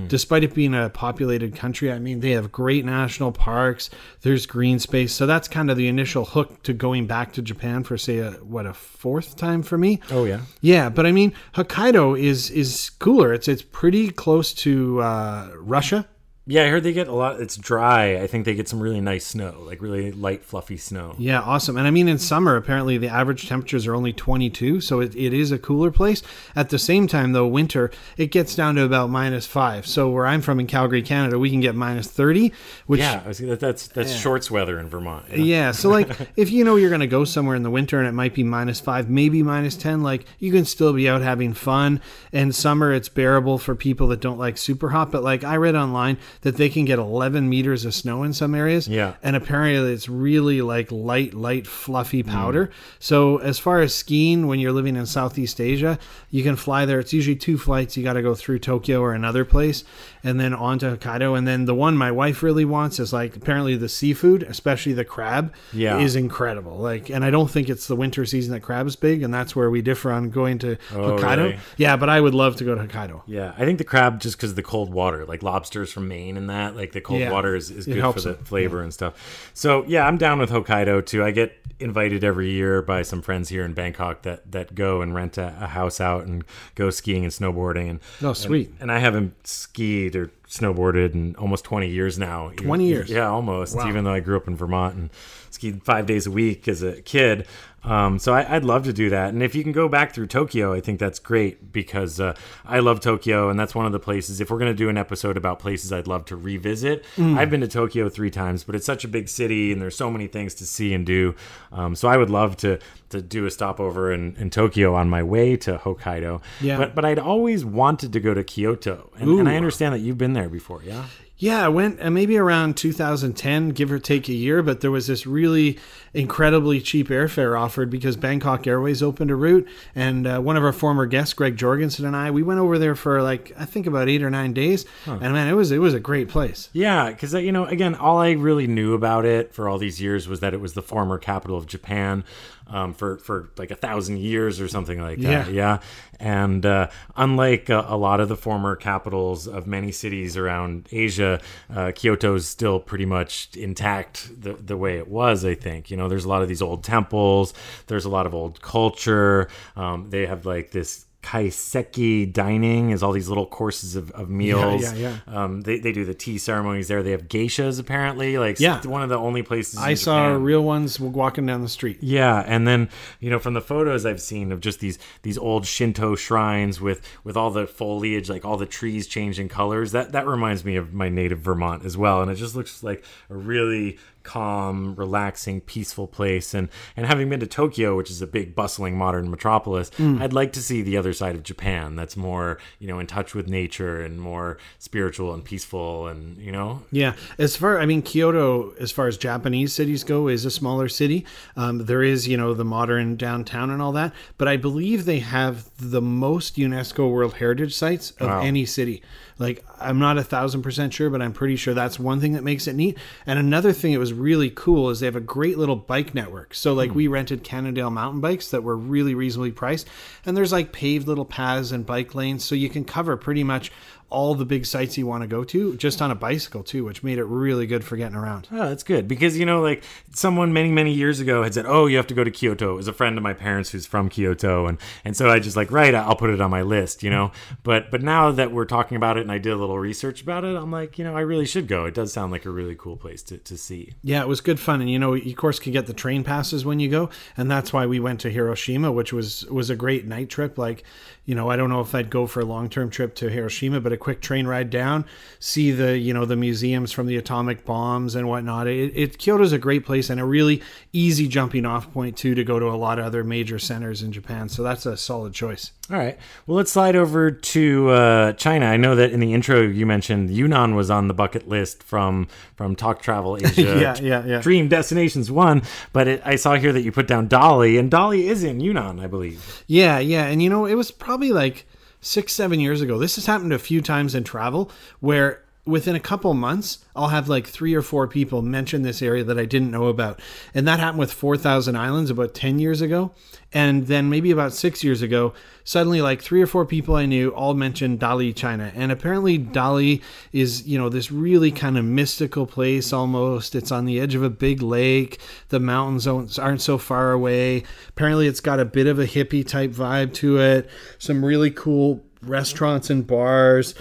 despite 0.07 0.43
it 0.43 0.53
being 0.53 0.73
a 0.73 0.89
populated 0.89 1.55
country. 1.55 1.91
I 1.91 1.99
mean, 1.99 2.19
they 2.19 2.31
have 2.31 2.51
great 2.51 2.83
national 2.83 3.31
parks. 3.31 3.89
There's 4.21 4.45
green 4.47 4.79
space, 4.79 5.13
so 5.13 5.25
that's 5.25 5.47
kind 5.47 5.69
of 5.69 5.77
the 5.77 5.87
initial 5.87 6.25
hook 6.25 6.63
to 6.63 6.73
going 6.73 7.05
back 7.07 7.31
to 7.33 7.41
Japan 7.41 7.83
for 7.83 7.97
say 7.97 8.17
a 8.17 8.31
what 8.31 8.65
a 8.65 8.73
fourth 8.73 9.37
time 9.37 9.61
for 9.61 9.77
me. 9.77 9.99
Oh 10.09 10.25
yeah. 10.25 10.41
Yeah, 10.61 10.89
but 10.89 11.05
I 11.05 11.11
mean, 11.11 11.33
Hokkaido 11.53 12.19
is 12.19 12.49
is 12.49 12.89
cooler. 12.99 13.31
It's 13.31 13.47
it's 13.47 13.61
pretty 13.61 14.09
close 14.09 14.53
to 14.65 15.01
uh, 15.01 15.51
Russia. 15.57 16.07
Yeah, 16.45 16.63
I 16.63 16.67
heard 16.67 16.83
they 16.83 16.91
get 16.91 17.07
a 17.07 17.13
lot. 17.13 17.39
It's 17.39 17.55
dry. 17.55 18.17
I 18.17 18.27
think 18.27 18.43
they 18.43 18.53
get 18.53 18.67
some 18.67 18.81
really 18.81 18.99
nice 18.99 19.25
snow, 19.25 19.55
like 19.61 19.81
really 19.81 20.11
light, 20.11 20.43
fluffy 20.43 20.75
snow. 20.75 21.15
Yeah, 21.17 21.39
awesome. 21.39 21.77
And 21.77 21.87
I 21.87 21.91
mean, 21.91 22.09
in 22.09 22.17
summer, 22.17 22.57
apparently 22.57 22.97
the 22.97 23.07
average 23.07 23.47
temperatures 23.47 23.87
are 23.87 23.95
only 23.95 24.11
22, 24.11 24.81
so 24.81 24.99
it, 24.99 25.15
it 25.15 25.33
is 25.33 25.53
a 25.53 25.57
cooler 25.57 25.89
place. 25.89 26.21
At 26.53 26.69
the 26.69 26.77
same 26.77 27.07
time, 27.07 27.31
though, 27.31 27.47
winter, 27.47 27.91
it 28.17 28.29
gets 28.29 28.55
down 28.57 28.75
to 28.75 28.83
about 28.83 29.09
minus 29.09 29.47
five. 29.47 29.87
So 29.87 30.09
where 30.09 30.25
I'm 30.27 30.41
from 30.41 30.59
in 30.59 30.67
Calgary, 30.67 31.01
Canada, 31.01 31.39
we 31.39 31.49
can 31.49 31.61
get 31.61 31.75
minus 31.75 32.07
30, 32.07 32.51
which 32.87 32.99
Yeah, 32.99 33.23
I 33.25 33.31
that, 33.31 33.61
that's 33.61 33.87
that's 33.87 34.13
shorts 34.13 34.51
weather 34.51 34.79
in 34.79 34.89
Vermont. 34.89 35.29
know? 35.29 35.41
Yeah, 35.41 35.71
so 35.71 35.89
like 35.89 36.09
if 36.35 36.51
you 36.51 36.65
know 36.65 36.75
you're 36.75 36.89
going 36.89 36.99
to 36.99 37.07
go 37.07 37.23
somewhere 37.23 37.55
in 37.55 37.63
the 37.63 37.71
winter 37.71 37.99
and 37.99 38.07
it 38.07 38.11
might 38.11 38.33
be 38.33 38.43
minus 38.43 38.81
five, 38.81 39.09
maybe 39.09 39.43
minus 39.43 39.77
10, 39.77 40.03
like 40.03 40.25
you 40.39 40.51
can 40.51 40.65
still 40.65 40.91
be 40.91 41.07
out 41.07 41.21
having 41.21 41.53
fun. 41.53 42.01
And 42.33 42.53
summer, 42.53 42.91
it's 42.91 43.07
bearable 43.07 43.57
for 43.59 43.75
people 43.75 44.07
that 44.09 44.19
don't 44.19 44.37
like 44.37 44.57
super 44.57 44.89
hot. 44.89 45.09
But 45.09 45.23
like 45.23 45.45
I 45.45 45.55
read 45.55 45.75
online 45.75 46.17
that 46.41 46.57
they 46.57 46.69
can 46.69 46.85
get 46.85 46.99
11 46.99 47.47
meters 47.49 47.85
of 47.85 47.93
snow 47.93 48.23
in 48.23 48.33
some 48.33 48.53
areas. 48.55 48.87
Yeah. 48.87 49.13
And 49.23 49.35
apparently 49.35 49.93
it's 49.93 50.09
really 50.09 50.61
like 50.61 50.91
light, 50.91 51.33
light, 51.33 51.67
fluffy 51.67 52.23
Mm. 52.23 52.27
powder. 52.27 52.69
So 52.99 53.37
as 53.37 53.59
far 53.59 53.79
as 53.81 53.93
skiing, 53.95 54.47
when 54.47 54.59
you're 54.59 54.71
living 54.71 54.95
in 54.95 55.05
Southeast 55.05 55.59
Asia, 55.61 55.97
you 56.29 56.43
can 56.43 56.55
fly 56.55 56.85
there. 56.85 56.99
It's 56.99 57.13
usually 57.13 57.35
two 57.35 57.57
flights. 57.57 57.95
You 57.97 58.03
got 58.03 58.13
to 58.13 58.21
go 58.21 58.35
through 58.35 58.59
Tokyo 58.59 59.01
or 59.01 59.13
another 59.13 59.45
place 59.45 59.83
and 60.23 60.39
then 60.39 60.53
on 60.53 60.79
to 60.79 60.97
Hokkaido. 60.97 61.37
And 61.37 61.47
then 61.47 61.65
the 61.65 61.75
one 61.75 61.97
my 61.97 62.11
wife 62.11 62.41
really 62.43 62.65
wants 62.65 62.99
is 62.99 63.13
like 63.13 63.35
apparently 63.35 63.75
the 63.75 63.89
seafood, 63.89 64.43
especially 64.43 64.93
the 64.93 65.05
crab, 65.05 65.53
Yeah. 65.73 65.99
is 65.99 66.15
incredible. 66.15 66.77
Like, 66.77 67.09
and 67.09 67.23
I 67.25 67.29
don't 67.29 67.49
think 67.51 67.69
it's 67.69 67.87
the 67.87 67.95
winter 67.95 68.25
season 68.25 68.53
that 68.53 68.61
crab's 68.61 68.95
big, 68.95 69.21
and 69.23 69.33
that's 69.33 69.55
where 69.55 69.69
we 69.69 69.81
differ 69.81 70.11
on 70.11 70.29
going 70.29 70.57
to 70.59 70.77
Oh, 70.93 71.17
Hokkaido. 71.17 71.37
really? 71.37 71.59
Yeah, 71.77 71.95
but 71.97 72.09
I 72.09 72.19
would 72.21 72.33
love 72.33 72.55
to 72.57 72.63
go 72.63 72.75
to 72.75 72.81
Hokkaido. 72.87 73.21
Yeah, 73.27 73.53
I 73.57 73.65
think 73.65 73.77
the 73.77 73.83
crab 73.83 74.19
just 74.21 74.37
because 74.37 74.51
of 74.51 74.55
the 74.55 74.63
cold 74.63 74.91
water, 74.93 75.25
like 75.25 75.43
lobsters 75.43 75.91
from 75.91 76.07
Maine 76.07 76.22
and 76.29 76.49
that, 76.49 76.75
like 76.75 76.91
the 76.91 77.01
cold 77.01 77.19
Yeah, 77.21 77.31
water 77.31 77.55
is, 77.55 77.69
is 77.71 77.85
good 77.85 78.01
for 78.13 78.19
the 78.21 78.29
it. 78.31 78.47
flavor 78.47 78.81
and 78.81 78.93
stuff. 78.93 79.49
So 79.53 79.83
yeah, 79.87 80.05
I'm 80.07 80.17
down 80.17 80.39
with 80.39 80.49
Hokkaido 80.49 81.05
too. 81.05 81.23
I 81.23 81.31
get 81.31 81.53
invited 81.79 82.23
every 82.23 82.49
year 82.51 82.81
by 82.81 83.01
some 83.01 83.21
friends 83.21 83.49
here 83.49 83.65
in 83.65 83.73
Bangkok 83.73 84.21
that 84.21 84.51
that 84.51 84.73
go 84.75 85.01
and 85.01 85.13
rent 85.13 85.37
a, 85.37 85.55
a 85.59 85.67
house 85.67 85.99
out 85.99 86.25
and 86.25 86.43
go 86.75 86.89
skiing 86.89 87.23
and 87.23 87.31
snowboarding 87.33 87.89
and 87.89 87.99
Oh, 88.21 88.33
sweet. 88.33 88.69
And, 88.69 88.81
and 88.83 88.91
I 88.91 88.99
haven't 88.99 89.33
skied 89.47 90.15
or 90.15 90.31
snowboarded 90.53 91.13
in 91.13 91.35
almost 91.37 91.63
20 91.65 91.89
years 91.89 92.19
now. 92.19 92.49
20 92.57 92.85
years? 92.85 93.09
Yeah, 93.09 93.27
almost. 93.29 93.75
Wow. 93.75 93.89
Even 93.89 94.03
though 94.03 94.13
I 94.13 94.19
grew 94.19 94.37
up 94.37 94.47
in 94.47 94.55
Vermont 94.55 94.95
and 94.95 95.09
skied 95.49 95.83
five 95.83 96.05
days 96.05 96.27
a 96.27 96.31
week 96.31 96.67
as 96.67 96.83
a 96.83 97.01
kid. 97.01 97.47
Um, 97.83 98.17
so 98.17 98.33
I, 98.33 98.55
I'd 98.55 98.63
love 98.63 98.85
to 98.85 98.93
do 98.93 99.09
that. 99.09 99.29
And 99.33 99.43
if 99.43 99.55
you 99.55 99.63
can 99.63 99.73
go 99.73 99.89
back 99.89 100.13
through 100.13 100.27
Tokyo, 100.27 100.71
I 100.73 100.79
think 100.79 100.99
that's 100.99 101.19
great 101.19 101.73
because 101.73 102.19
uh, 102.19 102.33
I 102.65 102.79
love 102.79 103.01
Tokyo. 103.01 103.49
And 103.49 103.59
that's 103.59 103.75
one 103.75 103.85
of 103.85 103.91
the 103.91 103.99
places, 103.99 104.39
if 104.39 104.49
we're 104.49 104.57
going 104.59 104.71
to 104.71 104.77
do 104.77 104.87
an 104.89 104.97
episode 104.97 105.35
about 105.35 105.59
places 105.59 105.91
I'd 105.91 106.07
love 106.07 106.25
to 106.25 106.35
revisit, 106.35 107.03
Mm. 107.17 107.37
I've 107.37 107.49
been 107.49 107.61
to 107.61 107.67
Tokyo 107.67 108.07
three 108.09 108.29
times, 108.31 108.63
but 108.63 108.73
it's 108.75 108.85
such 108.85 109.03
a 109.03 109.07
big 109.07 109.27
city 109.27 109.71
and 109.73 109.81
there's 109.81 109.97
so 109.97 110.09
many 110.09 110.27
things 110.27 110.53
to 110.55 110.65
see 110.65 110.93
and 110.93 111.05
do. 111.05 111.35
Um, 111.71 111.95
so 111.95 112.07
I 112.07 112.15
would 112.17 112.29
love 112.29 112.55
to, 112.57 112.79
to 113.13 113.21
do 113.21 113.45
a 113.45 113.51
stopover 113.51 114.11
in, 114.11 114.35
in 114.35 114.49
Tokyo 114.49 114.93
on 114.93 115.09
my 115.09 115.23
way 115.23 115.55
to 115.57 115.77
Hokkaido. 115.77 116.41
Yeah. 116.61 116.77
But, 116.77 116.93
but 116.93 117.05
I'd 117.05 117.19
always 117.19 117.65
wanted 117.65 118.13
to 118.13 118.19
go 118.19 118.33
to 118.33 118.43
Kyoto. 118.43 119.09
And, 119.17 119.39
and 119.39 119.49
I 119.49 119.55
understand 119.55 119.95
that 119.95 119.99
you've 119.99 120.17
been 120.17 120.33
there 120.33 120.49
before, 120.49 120.83
yeah? 120.83 121.05
Yeah, 121.37 121.65
I 121.65 121.69
went 121.69 122.01
uh, 122.01 122.09
maybe 122.09 122.37
around 122.37 122.77
2010, 122.77 123.69
give 123.69 123.91
or 123.91 123.99
take 123.99 124.29
a 124.29 124.33
year, 124.33 124.61
but 124.61 124.81
there 124.81 124.91
was 124.91 125.07
this 125.07 125.25
really 125.25 125.79
incredibly 126.13 126.79
cheap 126.79 127.07
airfare 127.07 127.59
offered 127.59 127.89
because 127.89 128.15
Bangkok 128.15 128.67
Airways 128.67 129.01
opened 129.01 129.31
a 129.31 129.35
route. 129.35 129.67
And 129.95 130.27
uh, 130.27 130.39
one 130.39 130.57
of 130.57 130.63
our 130.63 130.73
former 130.73 131.05
guests, 131.05 131.33
Greg 131.33 131.57
Jorgensen, 131.57 132.05
and 132.05 132.15
I, 132.15 132.31
we 132.31 132.43
went 132.43 132.59
over 132.59 132.77
there 132.77 132.95
for 132.95 133.21
like, 133.21 133.51
I 133.57 133.65
think 133.65 133.87
about 133.87 134.07
eight 134.07 134.21
or 134.21 134.29
nine 134.29 134.53
days. 134.53 134.85
And 135.05 135.33
man, 135.33 135.47
it 135.47 135.53
was, 135.53 135.71
it 135.71 135.79
was 135.79 135.93
a 135.93 135.99
great 135.99 136.29
place. 136.29 136.69
Yeah, 136.73 137.09
because 137.09 137.33
you 137.33 137.51
know, 137.51 137.65
again, 137.65 137.95
all 137.95 138.17
I 138.17 138.31
really 138.31 138.67
knew 138.67 138.93
about 138.93 139.25
it 139.25 139.53
for 139.53 139.67
all 139.67 139.77
these 139.77 140.01
years 140.01 140.27
was 140.27 140.39
that 140.41 140.53
it 140.53 140.61
was 140.61 140.73
the 140.73 140.81
former 140.81 141.17
capital 141.17 141.57
of 141.57 141.65
Japan 141.65 142.23
um, 142.67 142.93
for 142.93 143.17
for 143.17 143.49
like 143.57 143.71
a 143.71 143.75
thousand 143.75 144.19
years 144.19 144.59
or 144.61 144.67
something 144.67 145.01
like 145.01 145.19
that. 145.19 145.47
Yeah. 145.47 145.63
Yeah, 145.63 145.79
and 146.19 146.65
uh, 146.65 146.89
unlike 147.15 147.69
uh, 147.69 147.85
a 147.87 147.97
lot 147.97 148.19
of 148.19 148.29
the 148.29 148.35
former 148.35 148.75
capitals 148.75 149.47
of 149.47 149.67
many 149.67 149.91
cities 149.91 150.37
around 150.37 150.87
Asia, 150.91 151.41
uh, 151.73 151.91
Kyoto's 151.93 152.47
still 152.47 152.79
pretty 152.79 153.05
much 153.05 153.49
intact 153.55 154.41
the 154.41 154.53
the 154.53 154.77
way 154.77 154.97
it 154.97 155.07
was. 155.07 155.45
I 155.45 155.55
think 155.55 155.91
you 155.91 155.97
know, 155.97 156.02
there's 156.07 156.25
a 156.25 156.29
lot 156.29 156.41
of 156.41 156.47
these 156.47 156.61
old 156.61 156.83
temples. 156.83 157.53
There's 157.87 158.05
a 158.05 158.09
lot 158.09 158.25
of 158.25 158.33
old 158.33 158.61
culture. 158.61 159.49
Um, 159.75 160.09
they 160.09 160.25
have 160.25 160.45
like 160.45 160.71
this 160.71 161.05
kaiseki 161.23 162.31
dining 162.33 162.89
is 162.91 163.01
all 163.01 163.13
these 163.13 163.29
little 163.29 163.45
courses 163.45 163.95
of, 163.95 164.11
of 164.11 164.29
meals 164.29 164.83
yeah, 164.83 164.93
yeah. 164.93 165.17
um, 165.43 165.61
they, 165.61 165.79
they 165.79 165.93
do 165.93 166.03
the 166.03 166.13
tea 166.13 166.37
ceremonies 166.37 166.89
there. 166.89 167.01
They 167.01 167.11
have 167.11 167.29
geishas 167.29 167.79
apparently. 167.79 168.37
Like 168.37 168.59
Yeah. 168.59 168.81
one 168.85 169.01
of 169.01 169.07
the 169.09 169.17
only 169.17 169.41
places 169.41 169.79
I 169.79 169.93
saw 169.93 170.27
Japan. 170.29 170.43
real 170.43 170.61
ones 170.63 170.99
walking 170.99 171.45
down 171.45 171.61
the 171.61 171.69
street. 171.69 171.99
Yeah, 172.01 172.43
and 172.45 172.67
then 172.67 172.89
you 173.19 173.29
know 173.29 173.39
from 173.39 173.53
the 173.53 173.61
photos 173.61 174.05
I've 174.05 174.21
seen 174.21 174.51
of 174.51 174.59
just 174.59 174.79
these 174.81 174.99
these 175.21 175.37
old 175.37 175.65
Shinto 175.65 176.15
shrines 176.15 176.81
with 176.81 177.01
with 177.23 177.37
all 177.37 177.51
the 177.51 177.67
foliage, 177.67 178.29
like 178.29 178.43
all 178.45 178.57
the 178.57 178.65
trees 178.65 179.07
changing 179.07 179.49
colors. 179.49 179.91
That 179.93 180.11
that 180.11 180.27
reminds 180.27 180.65
me 180.65 180.75
of 180.75 180.93
my 180.93 181.09
native 181.09 181.39
Vermont 181.39 181.85
as 181.85 181.95
well, 181.97 182.21
and 182.21 182.29
it 182.29 182.35
just 182.35 182.55
looks 182.55 182.83
like 182.83 183.03
a 183.29 183.35
really 183.35 183.97
calm, 184.23 184.95
relaxing, 184.95 185.61
peaceful 185.61 186.07
place. 186.07 186.53
And 186.53 186.69
and 186.97 187.05
having 187.05 187.29
been 187.29 187.39
to 187.41 187.47
Tokyo, 187.47 187.95
which 187.95 188.09
is 188.09 188.21
a 188.21 188.27
big, 188.27 188.55
bustling, 188.55 188.97
modern 188.97 189.29
metropolis, 189.29 189.91
I'd 189.99 190.33
like 190.33 190.53
to 190.53 190.61
see 190.61 190.81
the 190.81 190.97
other 190.97 191.13
side 191.13 191.35
of 191.35 191.43
Japan. 191.43 191.95
That's 191.95 192.17
more 192.17 192.57
you 192.79 192.87
know 192.87 192.99
in 192.99 193.07
touch 193.07 193.35
with 193.35 193.47
nature 193.47 194.01
and 194.01 194.19
more 194.21 194.57
spiritual 194.79 195.33
and 195.33 195.43
peaceful, 195.43 196.07
and 196.07 196.37
you 196.37 196.51
know 196.51 196.81
Yeah, 196.91 197.13
as 197.37 197.55
far 197.55 197.79
I 197.79 197.85
mean 197.85 198.01
Kyoto, 198.01 198.73
as 198.79 198.91
far 198.91 199.07
as 199.07 199.17
Japanese 199.17 199.73
cities 199.73 200.03
go, 200.03 200.27
is 200.27 200.45
a 200.45 200.51
smaller 200.51 200.89
city. 200.89 201.25
Um, 201.55 201.85
there 201.85 202.03
is 202.03 202.27
you 202.27 202.37
know 202.37 202.53
the 202.53 202.65
modern 202.65 203.15
downtown 203.15 203.69
and 203.69 203.81
all 203.81 203.91
that, 203.93 204.13
but 204.37 204.47
I 204.47 204.57
believe 204.57 205.05
they 205.05 205.19
have 205.19 205.69
the 205.77 206.01
most 206.01 206.55
UNESCO 206.57 207.11
World 207.11 207.35
Heritage 207.35 207.73
sites 207.75 208.11
of 208.19 208.27
Wow. 208.27 208.41
any 208.41 208.65
city. 208.65 209.01
Like 209.39 209.65
I'm 209.79 209.99
not 209.99 210.17
a 210.17 210.23
thousand 210.23 210.61
percent 210.61 210.93
sure, 210.93 211.09
but 211.09 211.21
I'm 211.21 211.33
pretty 211.33 211.55
sure 211.55 211.73
that's 211.73 211.99
one 211.99 212.19
thing 212.19 212.33
that 212.33 212.43
makes 212.43 212.67
it 212.67 212.75
neat. 212.75 212.97
And 213.25 213.39
another 213.39 213.73
thing 213.73 213.93
that 213.93 213.99
was 213.99 214.13
really 214.13 214.49
cool 214.49 214.89
is 214.89 214.99
they 214.99 215.07
have 215.07 215.15
a 215.15 215.21
great 215.21 215.57
little 215.57 215.75
bike 215.75 216.13
network. 216.13 216.53
So 216.53 216.73
like 216.73 216.91
hmm. 216.91 216.97
we 216.97 217.07
rented 217.07 217.43
Cannondale 217.43 217.89
mountain 217.89 218.21
bikes 218.21 218.49
that 218.51 218.63
were 218.63 218.77
really 218.77 219.15
reasonably 219.15 219.51
priced, 219.51 219.87
and 220.25 220.35
there's 220.37 220.51
like 220.51 220.71
paved 220.71 221.07
little 221.07 221.25
paths 221.25 221.71
and 221.71 221.85
bike 221.85 222.15
lanes, 222.15 222.43
so 222.43 222.55
you 222.55 222.69
can 222.69 222.85
cover 222.85 223.17
pretty 223.17 223.43
much 223.43 223.71
all 224.13 224.35
the 224.35 224.45
big 224.45 224.65
sites 224.65 224.97
you 224.97 225.07
want 225.07 225.23
to 225.23 225.27
go 225.27 225.43
to 225.43 225.75
just 225.77 226.01
on 226.01 226.11
a 226.11 226.15
bicycle 226.15 226.63
too, 226.63 226.85
which 226.85 227.01
made 227.01 227.17
it 227.17 227.25
really 227.25 227.65
good 227.65 227.83
for 227.83 227.97
getting 227.97 228.15
around. 228.15 228.47
Oh, 228.51 228.69
that's 228.69 228.83
good 228.83 229.07
because 229.07 229.37
you 229.37 229.45
know, 229.45 229.61
like 229.61 229.83
someone 230.13 230.53
many 230.53 230.71
many 230.71 230.93
years 230.93 231.19
ago 231.19 231.43
had 231.43 231.55
said, 231.55 231.65
"Oh, 231.65 231.87
you 231.87 231.97
have 231.97 232.07
to 232.07 232.13
go 232.13 232.23
to 232.23 232.29
Kyoto." 232.29 232.73
It 232.73 232.75
was 232.75 232.87
a 232.87 232.93
friend 232.93 233.17
of 233.17 233.23
my 233.23 233.33
parents 233.33 233.71
who's 233.71 233.87
from 233.87 234.09
Kyoto, 234.09 234.67
and 234.67 234.77
and 235.03 235.17
so 235.17 235.29
I 235.29 235.39
just 235.39 235.57
like, 235.57 235.71
right, 235.71 235.95
I'll 235.95 236.15
put 236.15 236.29
it 236.29 236.39
on 236.39 236.51
my 236.51 236.61
list, 236.61 237.01
you 237.01 237.09
know. 237.09 237.31
But 237.63 237.89
but 237.89 238.03
now 238.03 238.31
that 238.31 238.51
we're 238.51 238.65
talking 238.65 238.95
about 238.95 239.17
it, 239.17 239.21
and 239.21 239.31
I 239.31 239.39
did 239.39 239.51
a 239.51 239.57
little 239.57 239.79
research 239.79 240.21
about 240.21 240.45
it, 240.45 240.55
I'm 240.55 240.71
like, 240.71 240.99
you 240.99 241.03
know, 241.03 241.17
I 241.17 241.21
really 241.21 241.45
should 241.45 241.67
go. 241.67 241.85
It 241.85 241.95
does 241.95 242.13
sound 242.13 242.31
like 242.31 242.45
a 242.45 242.51
really 242.51 242.75
cool 242.75 242.95
place 242.95 243.23
to 243.23 243.37
to 243.39 243.57
see. 243.57 243.93
Yeah, 244.03 244.21
it 244.21 244.27
was 244.27 244.41
good 244.41 244.59
fun, 244.59 244.79
and 244.79 244.89
you 244.89 244.99
know, 244.99 245.13
you 245.15 245.31
of 245.31 245.37
course 245.37 245.59
can 245.59 245.73
get 245.73 245.87
the 245.87 245.93
train 245.93 246.23
passes 246.23 246.63
when 246.63 246.79
you 246.79 246.89
go, 246.89 247.09
and 247.35 247.49
that's 247.49 247.73
why 247.73 247.87
we 247.87 247.99
went 247.99 248.19
to 248.21 248.29
Hiroshima, 248.29 248.91
which 248.91 249.11
was 249.11 249.45
was 249.47 249.71
a 249.71 249.75
great 249.75 250.05
night 250.05 250.29
trip. 250.29 250.59
Like, 250.59 250.83
you 251.25 251.33
know, 251.33 251.49
I 251.49 251.55
don't 251.55 251.69
know 251.69 251.81
if 251.81 251.95
I'd 251.95 252.11
go 252.11 252.27
for 252.27 252.41
a 252.41 252.45
long 252.45 252.69
term 252.69 252.89
trip 252.91 253.15
to 253.15 253.29
Hiroshima, 253.29 253.81
but 253.81 253.91
quick 254.03 254.19
train 254.21 254.45
ride 254.45 254.69
down, 254.69 255.05
see 255.39 255.71
the 255.71 255.97
you 255.97 256.13
know 256.13 256.25
the 256.25 256.35
museums 256.35 256.91
from 256.91 257.07
the 257.07 257.15
atomic 257.15 257.63
bombs 257.63 258.15
and 258.15 258.27
whatnot. 258.27 258.67
It, 258.67 258.91
it 258.95 259.17
Kyoto's 259.17 259.53
a 259.53 259.57
great 259.57 259.85
place 259.85 260.09
and 260.09 260.19
a 260.19 260.25
really 260.25 260.61
easy 260.91 261.27
jumping 261.27 261.65
off 261.65 261.91
point 261.93 262.17
too 262.17 262.35
to 262.35 262.43
go 262.43 262.59
to 262.59 262.65
a 262.65 262.75
lot 262.75 262.99
of 262.99 263.05
other 263.05 263.23
major 263.23 263.57
centers 263.57 264.03
in 264.03 264.11
Japan. 264.11 264.49
So 264.49 264.61
that's 264.61 264.85
a 264.85 264.97
solid 264.97 265.33
choice. 265.33 265.71
All 265.89 265.97
right. 265.97 266.17
Well, 266.45 266.57
let's 266.57 266.71
slide 266.71 266.95
over 266.95 267.31
to 267.31 267.89
uh, 267.89 268.33
China. 268.33 268.65
I 268.65 268.77
know 268.77 268.95
that 268.95 269.11
in 269.11 269.21
the 269.21 269.33
intro 269.33 269.61
you 269.61 269.85
mentioned 269.85 270.29
Yunnan 270.29 270.75
was 270.75 270.91
on 270.91 271.07
the 271.07 271.13
bucket 271.13 271.47
list 271.47 271.81
from 271.81 272.27
from 272.55 272.75
Talk 272.75 273.01
Travel 273.01 273.37
Asia. 273.43 273.61
yeah, 273.61 273.95
yeah, 274.01 274.25
yeah. 274.25 274.41
Dream 274.41 274.67
Destinations 274.67 275.31
One, 275.31 275.63
but 275.93 276.07
it, 276.07 276.21
I 276.25 276.35
saw 276.35 276.55
here 276.55 276.73
that 276.73 276.81
you 276.81 276.91
put 276.91 277.07
down 277.07 277.29
Dali, 277.29 277.79
and 277.79 277.89
Dali 277.89 278.23
is 278.23 278.43
in 278.43 278.59
Yunnan, 278.59 278.99
I 278.99 279.07
believe. 279.07 279.63
Yeah, 279.67 279.99
yeah, 279.99 280.25
and 280.25 280.43
you 280.43 280.49
know 280.49 280.65
it 280.65 280.75
was 280.75 280.91
probably 280.91 281.31
like 281.31 281.65
six, 282.03 282.33
seven 282.33 282.59
years 282.59 282.81
ago. 282.81 282.99
This 282.99 283.15
has 283.15 283.25
happened 283.25 283.53
a 283.53 283.59
few 283.59 283.81
times 283.81 284.13
in 284.13 284.23
travel 284.23 284.69
where 284.99 285.41
within 285.65 285.95
a 285.95 285.99
couple 285.99 286.33
months, 286.33 286.79
I'll 286.93 287.07
have 287.07 287.29
like 287.29 287.47
three 287.47 287.73
or 287.73 287.81
four 287.81 288.07
people 288.07 288.41
mention 288.41 288.81
this 288.81 289.01
area 289.01 289.23
that 289.23 289.39
I 289.39 289.45
didn't 289.45 289.71
know 289.71 289.87
about. 289.87 290.19
And 290.53 290.67
that 290.67 290.79
happened 290.79 290.99
with 290.99 291.13
4,000 291.13 291.77
Islands 291.77 292.09
about 292.09 292.33
10 292.33 292.59
years 292.59 292.81
ago. 292.81 293.11
And 293.53 293.87
then 293.87 294.09
maybe 294.09 294.31
about 294.31 294.51
six 294.51 294.83
years 294.83 295.01
ago, 295.01 295.33
suddenly 295.63 296.01
like 296.01 296.21
three 296.21 296.41
or 296.41 296.47
four 296.47 296.65
people 296.65 296.95
I 296.95 297.05
knew 297.05 297.29
all 297.29 297.53
mentioned 297.53 297.99
Dali, 297.99 298.35
China. 298.35 298.71
And 298.75 298.91
apparently, 298.91 299.37
Dali 299.37 300.01
is, 300.31 300.67
you 300.67 300.77
know, 300.77 300.89
this 300.89 301.11
really 301.11 301.51
kind 301.51 301.77
of 301.77 301.85
mystical 301.85 302.47
place 302.47 302.91
almost. 302.91 303.55
It's 303.55 303.71
on 303.71 303.85
the 303.85 303.99
edge 303.99 304.15
of 304.15 304.23
a 304.23 304.29
big 304.29 304.61
lake. 304.63 305.19
The 305.49 305.59
mountains 305.59 306.07
aren't 306.07 306.61
so 306.61 306.77
far 306.79 307.11
away. 307.11 307.63
Apparently, 307.89 308.27
it's 308.27 308.41
got 308.41 308.59
a 308.59 308.65
bit 308.65 308.87
of 308.87 308.97
a 308.97 309.05
hippie 309.05 309.47
type 309.47 309.71
vibe 309.71 310.13
to 310.15 310.39
it. 310.39 310.67
Some 310.97 311.23
really 311.23 311.51
cool 311.51 312.03
restaurants 312.23 312.89
and 312.89 313.05
bars 313.05 313.75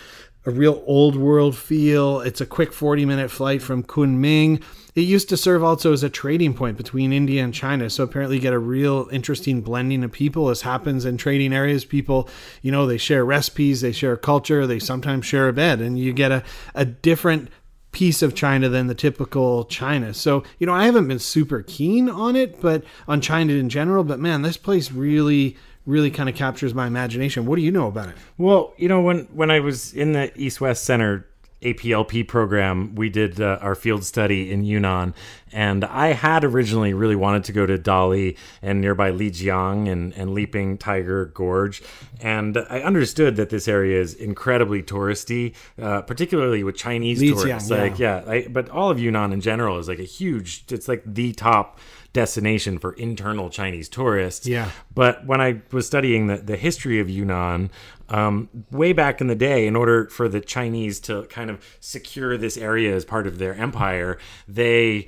a 0.44 0.50
real 0.50 0.82
old 0.86 1.16
world 1.16 1.56
feel. 1.56 2.20
It's 2.20 2.40
a 2.40 2.46
quick 2.46 2.72
40 2.72 3.04
minute 3.04 3.30
flight 3.30 3.62
from 3.62 3.82
Kunming. 3.82 4.62
It 4.94 5.02
used 5.02 5.28
to 5.30 5.36
serve 5.36 5.64
also 5.64 5.92
as 5.92 6.02
a 6.02 6.10
trading 6.10 6.52
point 6.52 6.76
between 6.76 7.12
India 7.12 7.42
and 7.42 7.54
China. 7.54 7.88
So 7.88 8.04
apparently 8.04 8.36
you 8.36 8.42
get 8.42 8.52
a 8.52 8.58
real 8.58 9.08
interesting 9.10 9.62
blending 9.62 10.04
of 10.04 10.12
people 10.12 10.50
as 10.50 10.62
happens 10.62 11.04
in 11.04 11.16
trading 11.16 11.54
areas. 11.54 11.84
People, 11.84 12.28
you 12.60 12.70
know, 12.70 12.86
they 12.86 12.98
share 12.98 13.24
recipes, 13.24 13.80
they 13.80 13.92
share 13.92 14.16
culture, 14.16 14.66
they 14.66 14.78
sometimes 14.78 15.24
share 15.24 15.48
a 15.48 15.52
bed, 15.52 15.80
and 15.80 15.98
you 15.98 16.12
get 16.12 16.30
a, 16.30 16.42
a 16.74 16.84
different 16.84 17.48
piece 17.92 18.22
of 18.22 18.34
China 18.34 18.68
than 18.68 18.86
the 18.86 18.94
typical 18.94 19.64
China. 19.64 20.12
So, 20.12 20.42
you 20.58 20.66
know, 20.66 20.74
I 20.74 20.86
haven't 20.86 21.08
been 21.08 21.18
super 21.18 21.62
keen 21.62 22.10
on 22.10 22.36
it, 22.36 22.60
but 22.60 22.84
on 23.06 23.20
China 23.20 23.52
in 23.52 23.68
general, 23.68 24.02
but 24.02 24.18
man, 24.18 24.42
this 24.42 24.56
place 24.56 24.90
really 24.90 25.56
really 25.86 26.10
kind 26.10 26.28
of 26.28 26.34
captures 26.34 26.74
my 26.74 26.86
imagination. 26.86 27.46
What 27.46 27.56
do 27.56 27.62
you 27.62 27.72
know 27.72 27.88
about 27.88 28.08
it? 28.08 28.14
Well, 28.38 28.72
you 28.76 28.88
know, 28.88 29.00
when 29.00 29.24
when 29.32 29.50
I 29.50 29.60
was 29.60 29.92
in 29.92 30.12
the 30.12 30.32
East 30.40 30.60
West 30.60 30.84
Center 30.84 31.26
APLP 31.62 32.26
program, 32.26 32.94
we 32.96 33.08
did 33.08 33.40
uh, 33.40 33.58
our 33.60 33.76
field 33.76 34.04
study 34.04 34.50
in 34.50 34.64
Yunnan, 34.64 35.14
and 35.52 35.84
I 35.84 36.08
had 36.08 36.42
originally 36.42 36.92
really 36.92 37.14
wanted 37.14 37.44
to 37.44 37.52
go 37.52 37.66
to 37.66 37.78
Dali 37.78 38.36
and 38.62 38.80
nearby 38.80 39.12
Lijiang 39.12 39.88
and, 39.88 40.12
and 40.14 40.34
Leaping 40.34 40.76
Tiger 40.76 41.26
Gorge, 41.26 41.80
and 42.20 42.58
I 42.68 42.80
understood 42.80 43.36
that 43.36 43.50
this 43.50 43.68
area 43.68 44.00
is 44.00 44.14
incredibly 44.14 44.82
touristy, 44.82 45.54
uh, 45.80 46.02
particularly 46.02 46.64
with 46.64 46.76
Chinese 46.76 47.22
Lijiang, 47.22 47.42
tourists. 47.42 47.70
Like, 47.70 47.98
yeah, 47.98 48.24
I, 48.26 48.48
but 48.48 48.68
all 48.68 48.90
of 48.90 48.98
Yunnan 48.98 49.32
in 49.32 49.40
general 49.40 49.78
is 49.78 49.86
like 49.86 50.00
a 50.00 50.04
huge. 50.04 50.64
It's 50.68 50.88
like 50.88 51.02
the 51.06 51.32
top 51.32 51.78
destination 52.12 52.78
for 52.78 52.92
internal 52.92 53.48
Chinese 53.48 53.88
tourists. 53.88 54.46
Yeah. 54.46 54.70
But 54.94 55.26
when 55.26 55.40
I 55.40 55.62
was 55.70 55.86
studying 55.86 56.26
the, 56.26 56.36
the 56.36 56.56
history 56.56 57.00
of 57.00 57.08
Yunnan, 57.08 57.70
um, 58.08 58.48
way 58.70 58.92
back 58.92 59.20
in 59.20 59.26
the 59.26 59.34
day, 59.34 59.66
in 59.66 59.74
order 59.74 60.08
for 60.08 60.28
the 60.28 60.40
Chinese 60.40 61.00
to 61.00 61.24
kind 61.24 61.50
of 61.50 61.64
secure 61.80 62.36
this 62.36 62.56
area 62.56 62.94
as 62.94 63.04
part 63.04 63.26
of 63.26 63.38
their 63.38 63.54
empire, 63.54 64.18
they, 64.46 65.06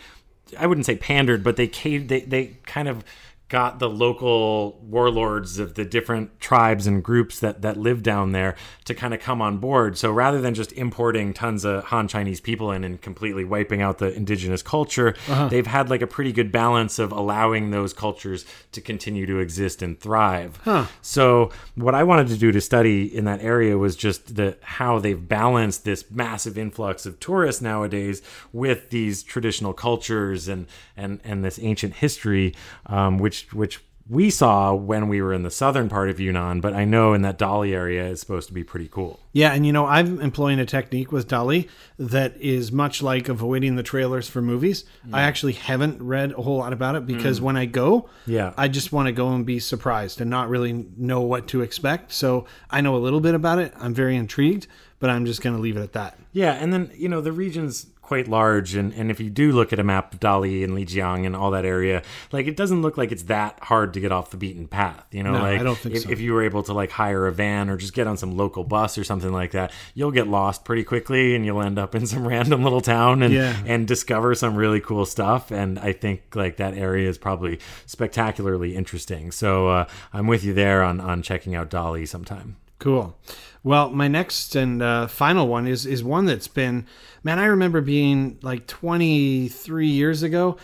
I 0.58 0.66
wouldn't 0.66 0.86
say 0.86 0.96
pandered, 0.96 1.44
but 1.44 1.56
they 1.56 1.66
they, 1.66 2.20
they 2.20 2.56
kind 2.64 2.88
of 2.88 3.04
got 3.48 3.78
the 3.78 3.88
local 3.88 4.80
warlords 4.82 5.58
of 5.58 5.74
the 5.74 5.84
different 5.84 6.40
tribes 6.40 6.86
and 6.86 7.04
groups 7.04 7.40
that 7.40 7.62
that 7.62 7.76
live 7.76 8.02
down 8.02 8.32
there 8.32 8.56
to 8.84 8.94
kind 8.94 9.12
of 9.12 9.20
come 9.20 9.42
on 9.42 9.58
board. 9.58 9.98
So 9.98 10.10
rather 10.10 10.40
than 10.40 10.54
just 10.54 10.72
importing 10.72 11.34
tons 11.34 11.64
of 11.64 11.84
Han 11.84 12.08
Chinese 12.08 12.40
people 12.40 12.72
in 12.72 12.84
and 12.84 13.00
completely 13.00 13.44
wiping 13.44 13.82
out 13.82 13.98
the 13.98 14.12
indigenous 14.14 14.62
culture, 14.62 15.14
uh-huh. 15.28 15.48
they've 15.48 15.66
had 15.66 15.90
like 15.90 16.00
a 16.00 16.06
pretty 16.06 16.32
good 16.32 16.50
balance 16.50 16.98
of 16.98 17.12
allowing 17.12 17.70
those 17.70 17.92
cultures 17.92 18.46
to 18.72 18.80
continue 18.80 19.26
to 19.26 19.38
exist 19.38 19.82
and 19.82 20.00
thrive. 20.00 20.58
Huh. 20.64 20.86
So 21.02 21.50
what 21.74 21.94
I 21.94 22.02
wanted 22.02 22.28
to 22.28 22.36
do 22.38 22.50
to 22.50 22.60
study 22.60 23.14
in 23.14 23.24
that 23.26 23.42
area 23.42 23.76
was 23.76 23.94
just 23.94 24.36
the 24.36 24.56
how 24.62 24.98
they've 24.98 25.28
balanced 25.28 25.84
this 25.84 26.10
massive 26.10 26.56
influx 26.56 27.04
of 27.04 27.20
tourists 27.20 27.60
nowadays 27.60 28.22
with 28.52 28.90
these 28.90 29.22
traditional 29.22 29.74
cultures 29.74 30.48
and 30.48 30.66
and 30.96 31.20
and 31.24 31.44
this 31.44 31.58
ancient 31.62 31.94
history, 31.94 32.54
um, 32.86 33.18
which 33.18 33.43
which 33.52 33.78
which 33.78 33.84
we 34.08 34.28
saw 34.28 34.74
when 34.74 35.08
we 35.08 35.22
were 35.22 35.32
in 35.32 35.44
the 35.44 35.50
southern 35.50 35.88
part 35.88 36.10
of 36.10 36.20
Yunnan, 36.20 36.60
but 36.60 36.74
I 36.74 36.84
know 36.84 37.14
in 37.14 37.22
that 37.22 37.38
Dali 37.38 37.72
area 37.72 38.06
is 38.06 38.20
supposed 38.20 38.48
to 38.48 38.54
be 38.54 38.62
pretty 38.62 38.88
cool. 38.88 39.18
Yeah, 39.32 39.54
and 39.54 39.64
you 39.64 39.72
know, 39.72 39.86
I'm 39.86 40.20
employing 40.20 40.58
a 40.58 40.66
technique 40.66 41.10
with 41.10 41.26
Dali 41.26 41.68
that 41.98 42.36
is 42.36 42.70
much 42.70 43.02
like 43.02 43.30
avoiding 43.30 43.76
the 43.76 43.82
trailers 43.82 44.28
for 44.28 44.42
movies. 44.42 44.84
I 45.12 45.22
actually 45.22 45.54
haven't 45.54 46.02
read 46.02 46.32
a 46.32 46.42
whole 46.42 46.58
lot 46.58 46.74
about 46.74 46.96
it 46.96 47.06
because 47.06 47.40
mm. 47.40 47.44
when 47.44 47.56
I 47.56 47.64
go, 47.64 48.08
yeah, 48.26 48.52
I 48.58 48.68
just 48.68 48.92
want 48.92 49.06
to 49.06 49.12
go 49.12 49.30
and 49.30 49.46
be 49.46 49.58
surprised 49.58 50.20
and 50.20 50.28
not 50.28 50.50
really 50.50 50.86
know 50.96 51.22
what 51.22 51.48
to 51.48 51.62
expect. 51.62 52.12
So 52.12 52.44
I 52.70 52.82
know 52.82 52.96
a 52.96 52.98
little 52.98 53.20
bit 53.20 53.34
about 53.34 53.58
it. 53.58 53.72
I'm 53.78 53.94
very 53.94 54.16
intrigued, 54.16 54.66
but 54.98 55.08
I'm 55.08 55.24
just 55.24 55.40
going 55.40 55.56
to 55.56 55.62
leave 55.62 55.78
it 55.78 55.82
at 55.82 55.94
that. 55.94 56.18
Yeah, 56.32 56.52
and 56.52 56.72
then 56.72 56.90
you 56.94 57.08
know 57.08 57.22
the 57.22 57.32
regions 57.32 57.86
quite 58.04 58.28
large 58.28 58.74
and, 58.74 58.92
and 58.94 59.10
if 59.10 59.20
you 59.20 59.30
do 59.30 59.52
look 59.52 59.72
at 59.72 59.78
a 59.78 59.84
map 59.84 60.12
of 60.12 60.20
Dali 60.20 60.62
and 60.62 60.74
Lijiang 60.74 61.26
and 61.26 61.34
all 61.34 61.50
that 61.52 61.64
area, 61.64 62.02
like 62.32 62.46
it 62.46 62.56
doesn't 62.56 62.82
look 62.82 62.96
like 62.96 63.12
it's 63.12 63.24
that 63.24 63.58
hard 63.62 63.94
to 63.94 64.00
get 64.00 64.12
off 64.12 64.30
the 64.30 64.36
beaten 64.36 64.68
path. 64.68 65.06
You 65.10 65.22
know, 65.22 65.32
no, 65.32 65.40
like 65.40 65.60
I 65.60 65.62
don't 65.62 65.78
think 65.78 65.94
if, 65.96 66.02
so. 66.02 66.10
if 66.10 66.20
you 66.20 66.32
were 66.32 66.42
able 66.42 66.62
to 66.64 66.72
like 66.72 66.90
hire 66.90 67.26
a 67.26 67.32
van 67.32 67.70
or 67.70 67.76
just 67.76 67.94
get 67.94 68.06
on 68.06 68.16
some 68.16 68.36
local 68.36 68.64
bus 68.64 68.98
or 68.98 69.04
something 69.04 69.32
like 69.32 69.52
that, 69.52 69.72
you'll 69.94 70.10
get 70.10 70.28
lost 70.28 70.64
pretty 70.64 70.84
quickly 70.84 71.34
and 71.34 71.44
you'll 71.44 71.62
end 71.62 71.78
up 71.78 71.94
in 71.94 72.06
some 72.14 72.26
random 72.26 72.62
little 72.62 72.80
town 72.80 73.22
and 73.22 73.32
yeah. 73.32 73.56
and 73.66 73.88
discover 73.88 74.34
some 74.34 74.54
really 74.54 74.80
cool 74.80 75.06
stuff. 75.06 75.50
And 75.50 75.78
I 75.78 75.92
think 75.92 76.34
like 76.34 76.58
that 76.58 76.74
area 76.74 77.08
is 77.08 77.18
probably 77.18 77.58
spectacularly 77.86 78.76
interesting. 78.76 79.30
So 79.30 79.68
uh, 79.68 79.86
I'm 80.12 80.26
with 80.26 80.44
you 80.44 80.54
there 80.54 80.82
on 80.82 81.00
on 81.00 81.22
checking 81.22 81.54
out 81.54 81.70
Dali 81.70 82.06
sometime. 82.06 82.56
Cool. 82.78 83.16
Well, 83.62 83.90
my 83.90 84.08
next 84.08 84.54
and 84.54 84.82
uh, 84.82 85.06
final 85.06 85.48
one 85.48 85.66
is 85.66 85.86
is 85.86 86.04
one 86.04 86.26
that's 86.26 86.48
been, 86.48 86.86
man. 87.22 87.38
I 87.38 87.46
remember 87.46 87.80
being 87.80 88.38
like 88.42 88.66
23 88.66 89.86
years 89.86 90.22
ago, 90.22 90.58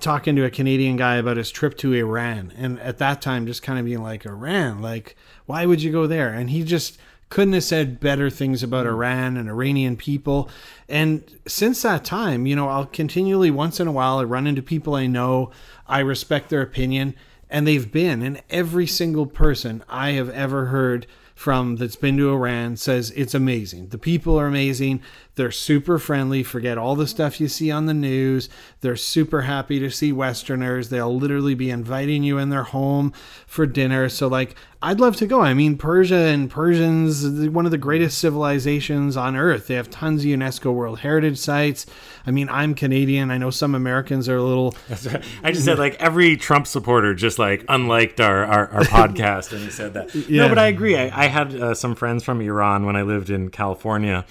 talking 0.00 0.34
to 0.36 0.44
a 0.44 0.50
Canadian 0.50 0.96
guy 0.96 1.16
about 1.16 1.36
his 1.36 1.52
trip 1.52 1.76
to 1.78 1.92
Iran, 1.92 2.52
and 2.56 2.80
at 2.80 2.98
that 2.98 3.22
time, 3.22 3.46
just 3.46 3.62
kind 3.62 3.78
of 3.78 3.84
being 3.84 4.02
like, 4.02 4.26
Iran, 4.26 4.82
like, 4.82 5.16
why 5.46 5.64
would 5.64 5.80
you 5.80 5.92
go 5.92 6.08
there? 6.08 6.30
And 6.30 6.50
he 6.50 6.64
just 6.64 6.98
couldn't 7.28 7.54
have 7.54 7.64
said 7.64 8.00
better 8.00 8.30
things 8.30 8.62
about 8.62 8.86
Iran 8.86 9.36
and 9.36 9.48
Iranian 9.48 9.96
people. 9.96 10.48
And 10.88 11.22
since 11.46 11.82
that 11.82 12.04
time, 12.04 12.46
you 12.46 12.54
know, 12.54 12.68
I'll 12.68 12.86
continually 12.86 13.50
once 13.50 13.80
in 13.80 13.88
a 13.88 13.92
while 13.92 14.18
I 14.18 14.24
run 14.24 14.46
into 14.46 14.62
people 14.62 14.94
I 14.94 15.06
know, 15.06 15.50
I 15.86 16.00
respect 16.00 16.48
their 16.48 16.62
opinion, 16.62 17.14
and 17.50 17.66
they've 17.66 17.90
been, 17.90 18.22
and 18.22 18.42
every 18.50 18.86
single 18.86 19.26
person 19.26 19.82
I 19.88 20.12
have 20.12 20.30
ever 20.30 20.66
heard 20.66 21.06
from 21.34 21.76
that's 21.76 21.96
been 21.96 22.16
to 22.16 22.32
Iran 22.32 22.76
says 22.76 23.10
it's 23.16 23.34
amazing. 23.34 23.88
The 23.88 23.98
people 23.98 24.38
are 24.38 24.46
amazing. 24.46 25.02
They're 25.36 25.50
super 25.50 25.98
friendly. 25.98 26.44
Forget 26.44 26.78
all 26.78 26.94
the 26.94 27.08
stuff 27.08 27.40
you 27.40 27.48
see 27.48 27.70
on 27.70 27.86
the 27.86 27.94
news. 27.94 28.48
They're 28.82 28.94
super 28.94 29.42
happy 29.42 29.80
to 29.80 29.90
see 29.90 30.12
Westerners. 30.12 30.90
They'll 30.90 31.16
literally 31.16 31.54
be 31.54 31.70
inviting 31.70 32.22
you 32.22 32.38
in 32.38 32.50
their 32.50 32.62
home 32.62 33.12
for 33.46 33.66
dinner. 33.66 34.08
So, 34.08 34.28
like, 34.28 34.54
I'd 34.80 35.00
love 35.00 35.16
to 35.16 35.26
go. 35.26 35.40
I 35.40 35.52
mean, 35.52 35.76
Persia 35.76 36.14
and 36.14 36.48
Persians, 36.48 37.48
one 37.48 37.64
of 37.64 37.72
the 37.72 37.78
greatest 37.78 38.18
civilizations 38.18 39.16
on 39.16 39.34
earth. 39.34 39.66
They 39.66 39.74
have 39.74 39.90
tons 39.90 40.20
of 40.20 40.26
UNESCO 40.26 40.72
World 40.72 41.00
Heritage 41.00 41.38
sites. 41.38 41.86
I 42.26 42.30
mean, 42.30 42.48
I'm 42.48 42.74
Canadian. 42.74 43.32
I 43.32 43.38
know 43.38 43.50
some 43.50 43.74
Americans 43.74 44.28
are 44.28 44.36
a 44.36 44.42
little. 44.42 44.76
I 45.42 45.50
just 45.50 45.64
said, 45.64 45.80
like, 45.80 45.94
every 46.00 46.36
Trump 46.36 46.68
supporter 46.68 47.12
just, 47.12 47.40
like, 47.40 47.64
unliked 47.68 48.20
our, 48.20 48.44
our, 48.44 48.68
our 48.70 48.82
podcast, 48.84 49.52
and 49.52 49.62
he 49.62 49.70
said 49.70 49.94
that. 49.94 50.14
Yeah. 50.14 50.42
No, 50.42 50.48
but 50.48 50.58
I 50.58 50.66
agree. 50.66 50.96
I, 50.96 51.24
I 51.24 51.26
had 51.26 51.54
uh, 51.56 51.74
some 51.74 51.96
friends 51.96 52.22
from 52.22 52.40
Iran 52.40 52.86
when 52.86 52.94
I 52.94 53.02
lived 53.02 53.30
in 53.30 53.48
California 53.48 54.24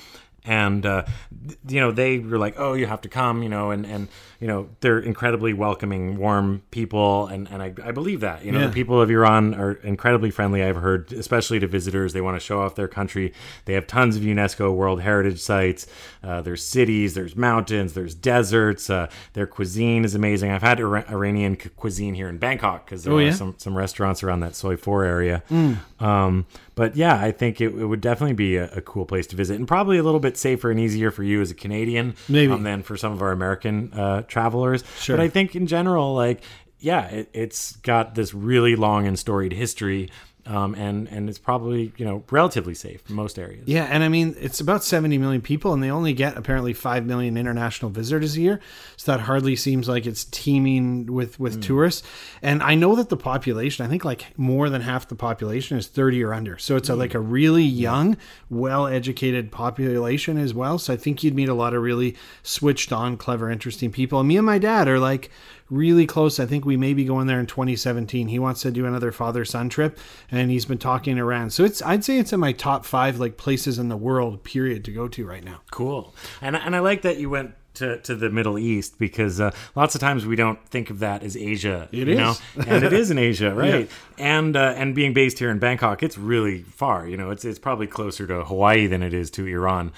and 0.46 0.86
uh, 0.86 1.06
you 1.68 1.80
know 1.80 1.92
they 1.92 2.20
were 2.20 2.38
like 2.38 2.56
oh 2.58 2.74
you 2.74 2.86
have 2.86 3.02
to 3.02 3.10
come 3.10 3.44
you 3.44 3.50
know 3.50 3.72
and 3.72 3.86
and 3.86 4.08
you 4.44 4.50
know 4.52 4.68
they're 4.82 5.00
incredibly 5.00 5.54
welcoming 5.54 6.18
warm 6.18 6.62
people 6.70 7.28
and 7.28 7.48
and 7.50 7.60
i, 7.64 7.68
I 7.90 7.92
believe 8.00 8.20
that. 8.28 8.44
You 8.44 8.52
know 8.52 8.60
Yeah. 8.60 8.68
the 8.68 8.74
people 8.74 9.02
of 9.02 9.10
iran 9.10 9.54
are 9.54 9.72
incredibly 9.94 10.32
friendly 10.32 10.62
i've 10.62 10.76
heard 10.88 11.14
especially 11.14 11.60
to 11.62 11.68
visitors. 11.68 12.12
They 12.12 12.20
want 12.28 12.36
to 12.36 12.46
show 12.50 12.58
off 12.62 12.76
their 12.76 12.90
country. 13.00 13.32
They 13.66 13.74
have 13.78 13.88
tons 13.88 14.18
of 14.18 14.24
unesco 14.24 14.66
world 14.82 15.00
heritage 15.02 15.40
sites. 15.40 15.88
Uh, 16.22 16.42
there's 16.42 16.64
cities 16.76 17.14
there's 17.14 17.36
mountains 17.38 17.94
there's 17.94 18.16
deserts. 18.16 18.90
Uh, 18.90 19.08
their 19.32 19.48
cuisine 19.48 20.04
is 20.04 20.14
amazing. 20.14 20.52
I've 20.52 20.62
had 20.70 20.80
Ira- 20.82 21.06
iranian 21.10 21.56
cu- 21.56 21.70
cuisine 21.82 22.14
here 22.14 22.28
in 22.28 22.38
bangkok 22.38 22.86
because 22.86 23.04
there 23.06 23.14
Oh, 23.14 23.20
are 23.20 23.22
yeah? 23.30 23.32
Some, 23.42 23.56
some 23.58 23.78
restaurants 23.78 24.24
around 24.24 24.42
that 24.42 24.56
soi 24.56 24.76
4 24.76 25.06
area. 25.06 25.44
Um, 26.00 26.46
but 26.76 26.96
yeah, 26.96 27.16
I 27.22 27.32
think 27.32 27.62
it, 27.62 27.68
it 27.76 27.86
would 27.86 28.02
definitely 28.02 28.34
be 28.34 28.58
a, 28.58 28.66
a 28.72 28.82
cool 28.82 29.06
place 29.06 29.28
to 29.28 29.36
visit, 29.36 29.58
and 29.58 29.68
probably 29.68 29.98
a 30.00 30.04
little 30.04 30.20
bit 30.20 30.38
safer 30.38 30.72
and 30.72 30.80
easier 30.80 31.12
for 31.12 31.24
you 31.24 31.40
as 31.40 31.52
a 31.52 31.54
Canadian, 31.54 32.16
Maybe. 32.28 32.52
um, 32.52 32.64
than 32.64 32.82
for 32.82 32.98
some 32.98 33.12
of 33.14 33.22
our 33.22 33.32
American 33.32 33.94
uh, 33.94 34.24
travelers. 34.34 34.84
Sure. 35.00 35.16
But 35.16 35.24
I 35.24 35.30
think 35.30 35.56
in 35.56 35.68
general, 35.68 36.14
like, 36.14 36.44
yeah, 36.80 37.06
it, 37.06 37.30
it's 37.34 37.78
got 37.78 38.16
this 38.16 38.34
really 38.34 38.76
long 38.76 39.08
and 39.08 39.18
storied 39.18 39.54
history, 39.54 40.10
um, 40.46 40.76
and 40.76 41.08
and 41.08 41.30
it's 41.30 41.40
probably 41.40 41.94
you 41.98 42.06
know 42.06 42.24
relatively 42.30 42.74
safe 42.74 43.02
in 43.10 43.16
most 43.16 43.40
areas. 43.40 43.64
Yeah, 43.66 43.86
and 43.86 44.04
I 44.04 44.10
mean 44.10 44.36
it's 44.40 44.60
about 44.60 44.84
70 44.84 45.18
million 45.18 45.42
people, 45.42 45.74
and 45.74 45.82
they 45.82 45.90
only 45.90 46.14
get 46.14 46.38
apparently 46.38 46.74
5 46.74 47.06
million 47.06 47.38
international 47.38 47.92
visitors 47.92 48.36
a 48.36 48.42
year. 48.42 48.60
So 48.98 49.12
that 49.12 49.22
hardly 49.22 49.56
seems 49.56 49.88
like 49.88 50.06
it's 50.06 50.26
teeming 50.26 51.06
with 51.06 51.40
with 51.40 51.62
tourists. 51.64 52.04
And 52.42 52.62
I 52.62 52.76
know 52.76 52.96
that 52.96 53.10
the 53.10 53.18
population, 53.18 53.86
I 53.86 53.90
think 53.90 54.04
like 54.04 54.38
more 54.38 54.70
than 54.70 54.82
half 54.82 55.08
the 55.08 55.16
population 55.16 55.78
is 55.78 55.88
30 55.88 56.24
or 56.24 56.34
under. 56.34 56.58
So 56.58 56.76
it's 56.76 56.90
a, 56.90 56.96
like 56.96 57.14
a 57.14 57.20
really 57.20 57.64
young, 57.64 58.18
well-educated 58.50 59.52
population 59.52 60.38
as 60.38 60.54
well. 60.54 60.78
So 60.78 60.94
I 60.94 60.98
think 60.98 61.24
you'd 61.24 61.36
meet 61.36 61.50
a 61.50 61.54
lot 61.54 61.74
of 61.74 61.82
really 61.82 62.16
switched 62.42 62.92
on, 62.92 63.18
clever, 63.18 63.50
interesting 63.50 63.92
people. 63.92 64.20
And 64.20 64.28
me 64.28 64.38
and 64.38 64.46
my 64.46 64.58
dad 64.58 64.88
are 64.88 65.00
like 65.00 65.30
really 65.74 66.06
close. 66.06 66.40
I 66.40 66.46
think 66.46 66.66
we 66.66 66.78
may 66.78 66.94
be 66.94 67.06
going 67.06 67.28
there 67.28 67.40
in 67.40 67.46
2017. 67.46 68.28
He 68.28 68.40
wants 68.40 68.62
to 68.62 68.72
do 68.72 68.86
another 68.86 69.12
father 69.12 69.46
son 69.46 69.70
trip, 69.70 69.98
and 70.32 70.52
he's 70.52 70.66
been 70.66 70.78
talking 70.78 71.20
around. 71.20 71.52
So 71.52 71.64
it's 71.64 71.82
I'd 71.82 72.04
say 72.04 72.20
it's 72.20 72.34
in 72.34 72.40
my 72.40 72.52
top 72.52 72.86
five 72.86 73.20
like 73.20 73.38
places 73.38 73.80
in 73.80 73.90
the 73.90 73.98
world 73.98 74.44
period 74.44 74.86
to 74.86 74.92
go 74.92 75.08
to 75.08 75.26
right 75.26 75.44
now. 75.44 75.62
Cool. 75.72 76.14
And 76.42 76.56
and 76.56 76.76
I 76.76 76.80
like 76.80 77.02
that 77.02 77.18
you 77.18 77.30
went 77.30 77.56
to, 77.76 77.98
to 78.02 78.16
the 78.16 78.30
Middle 78.30 78.60
East 78.60 79.00
because 79.00 79.42
uh, 79.42 79.52
lots 79.76 79.96
of 79.96 80.02
times 80.02 80.26
we 80.26 80.36
don't 80.36 80.64
think 80.70 80.90
of 80.90 81.00
that 81.00 81.24
as 81.24 81.36
Asia. 81.36 81.90
It 81.92 82.08
you 82.08 82.14
is. 82.14 82.18
know? 82.18 82.36
and 82.68 82.84
it 82.84 82.94
is 82.94 83.12
in 83.12 83.18
Asia, 83.18 83.54
right? 83.54 83.90
And 84.18 84.56
uh, 84.56 84.74
and 84.76 84.94
being 84.94 85.14
based 85.14 85.40
here 85.40 85.50
in 85.50 85.60
Bangkok, 85.60 86.04
it's 86.04 86.18
really 86.18 86.62
far. 86.62 87.08
You 87.08 87.18
know, 87.18 87.32
it's 87.32 87.46
it's 87.46 87.60
probably 87.60 87.88
closer 87.88 88.28
to 88.28 88.44
Hawaii 88.44 88.88
than 88.88 89.02
it 89.02 89.14
is 89.14 89.32
to 89.32 89.48
Iran. 89.48 89.92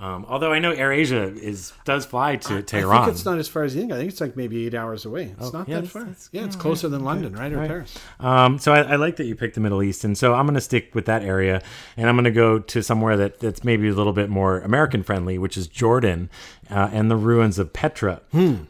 Um, 0.00 0.26
although 0.28 0.52
I 0.52 0.60
know 0.60 0.72
AirAsia 0.72 1.36
is 1.36 1.72
does 1.84 2.06
fly 2.06 2.36
to, 2.36 2.62
Tehran, 2.62 2.96
I 2.96 3.04
think 3.04 3.16
it's 3.16 3.24
not 3.24 3.38
as 3.38 3.48
far 3.48 3.64
as 3.64 3.74
you 3.74 3.80
think. 3.80 3.92
I 3.92 3.96
think 3.96 4.10
it's 4.10 4.20
like 4.20 4.36
maybe 4.36 4.64
eight 4.64 4.74
hours 4.74 5.04
away. 5.04 5.34
It's 5.40 5.52
not 5.52 5.68
yeah, 5.68 5.80
that 5.80 5.88
far. 5.88 6.08
yeah, 6.30 6.44
it's 6.44 6.54
closer 6.54 6.88
than 6.88 7.02
London, 7.02 7.32
right, 7.34 7.52
or 7.52 7.66
Paris. 7.66 7.98
Um, 8.20 8.60
so 8.60 8.72
I, 8.72 8.82
I 8.82 8.96
like 8.96 9.16
that 9.16 9.24
you 9.24 9.34
picked 9.34 9.56
the 9.56 9.60
Middle 9.60 9.82
East, 9.82 10.04
and 10.04 10.16
so 10.16 10.34
I'm 10.34 10.46
going 10.46 10.54
to 10.54 10.60
stick 10.60 10.94
with 10.94 11.06
that 11.06 11.22
area, 11.22 11.62
and 11.96 12.08
I'm 12.08 12.14
going 12.14 12.26
to 12.26 12.30
go 12.30 12.60
to 12.60 12.82
somewhere 12.82 13.16
that, 13.16 13.40
that's 13.40 13.64
maybe 13.64 13.88
a 13.88 13.92
little 13.92 14.12
bit 14.12 14.30
more 14.30 14.60
American 14.60 15.02
friendly, 15.02 15.36
which 15.36 15.56
is 15.56 15.66
Jordan 15.66 16.30
uh, 16.70 16.90
and 16.92 17.10
the 17.10 17.16
ruins 17.16 17.58
of 17.58 17.72
Petra. 17.72 18.20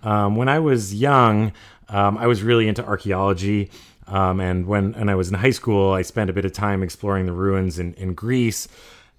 Um, 0.03 0.37
when 0.37 0.49
I 0.49 0.61
was 0.61 0.95
young, 0.95 1.53
um, 1.91 2.17
I 2.17 2.27
was 2.27 2.43
really 2.43 2.69
into 2.69 2.85
archaeology. 2.85 3.71
Um, 4.07 4.41
and 4.41 4.67
when 4.67 4.95
and 4.95 5.11
I 5.11 5.15
was 5.15 5.29
in 5.29 5.35
high 5.35 5.51
school, 5.51 5.93
I 5.93 6.01
spent 6.01 6.31
a 6.31 6.33
bit 6.33 6.47
of 6.47 6.53
time 6.53 6.83
exploring 6.83 7.27
the 7.27 7.33
ruins 7.33 7.79
in, 7.79 7.93
in 7.95 8.15
Greece. 8.15 8.67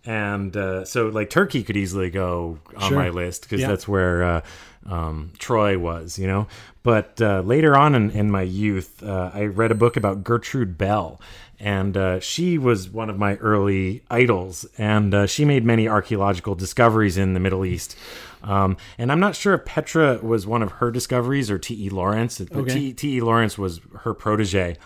And 0.06 0.56
uh, 0.56 0.86
so, 0.86 1.08
like, 1.10 1.30
Turkey 1.30 1.64
could 1.64 1.76
easily 1.78 2.10
go 2.10 2.60
on 2.78 2.90
Sure. 2.90 2.98
my 2.98 3.10
list 3.10 3.44
because 3.44 3.62
Yeah. 3.62 3.68
that's 3.68 3.88
where 3.88 4.24
uh, 4.24 4.42
um, 4.90 5.32
Troy 5.40 5.78
was, 5.78 6.18
you 6.18 6.26
know. 6.28 6.48
But 6.84 7.22
uh, 7.22 7.42
later 7.42 7.76
on 7.76 7.94
in, 7.96 8.10
in 8.12 8.32
my 8.32 8.42
youth, 8.44 9.04
uh, 9.04 9.32
I 9.34 9.46
read 9.46 9.72
a 9.72 9.76
book 9.76 9.98
about 9.98 10.24
Gertrude 10.24 10.78
Bell, 10.78 11.20
and 11.60 11.98
uh, 11.98 12.20
she 12.22 12.58
was 12.58 12.90
one 12.90 13.10
of 13.10 13.18
my 13.20 13.36
early 13.36 14.04
idols, 14.10 14.66
and 14.78 15.14
uh, 15.14 15.28
she 15.28 15.44
made 15.44 15.66
many 15.66 15.88
archaeological 15.90 16.56
discoveries 16.56 17.18
in 17.18 17.34
the 17.34 17.40
Middle 17.42 17.66
East. 17.66 17.98
Um, 18.42 18.78
and 18.98 19.12
I'm 19.12 19.20
not 19.20 19.36
sure 19.36 19.54
if 19.56 19.66
Petra 19.66 20.20
was 20.24 20.48
one 20.48 20.62
of 20.64 20.72
her 20.74 20.92
discoveries 20.92 21.52
or 21.52 21.60
T.E. 21.60 21.90
Lawrence. 21.90 22.40
But 22.40 22.58
Okay. 22.60 22.94
T.E. 22.94 23.20
Lawrence 23.20 23.58
was 23.58 23.82
her 24.04 24.14
protege. 24.14 24.78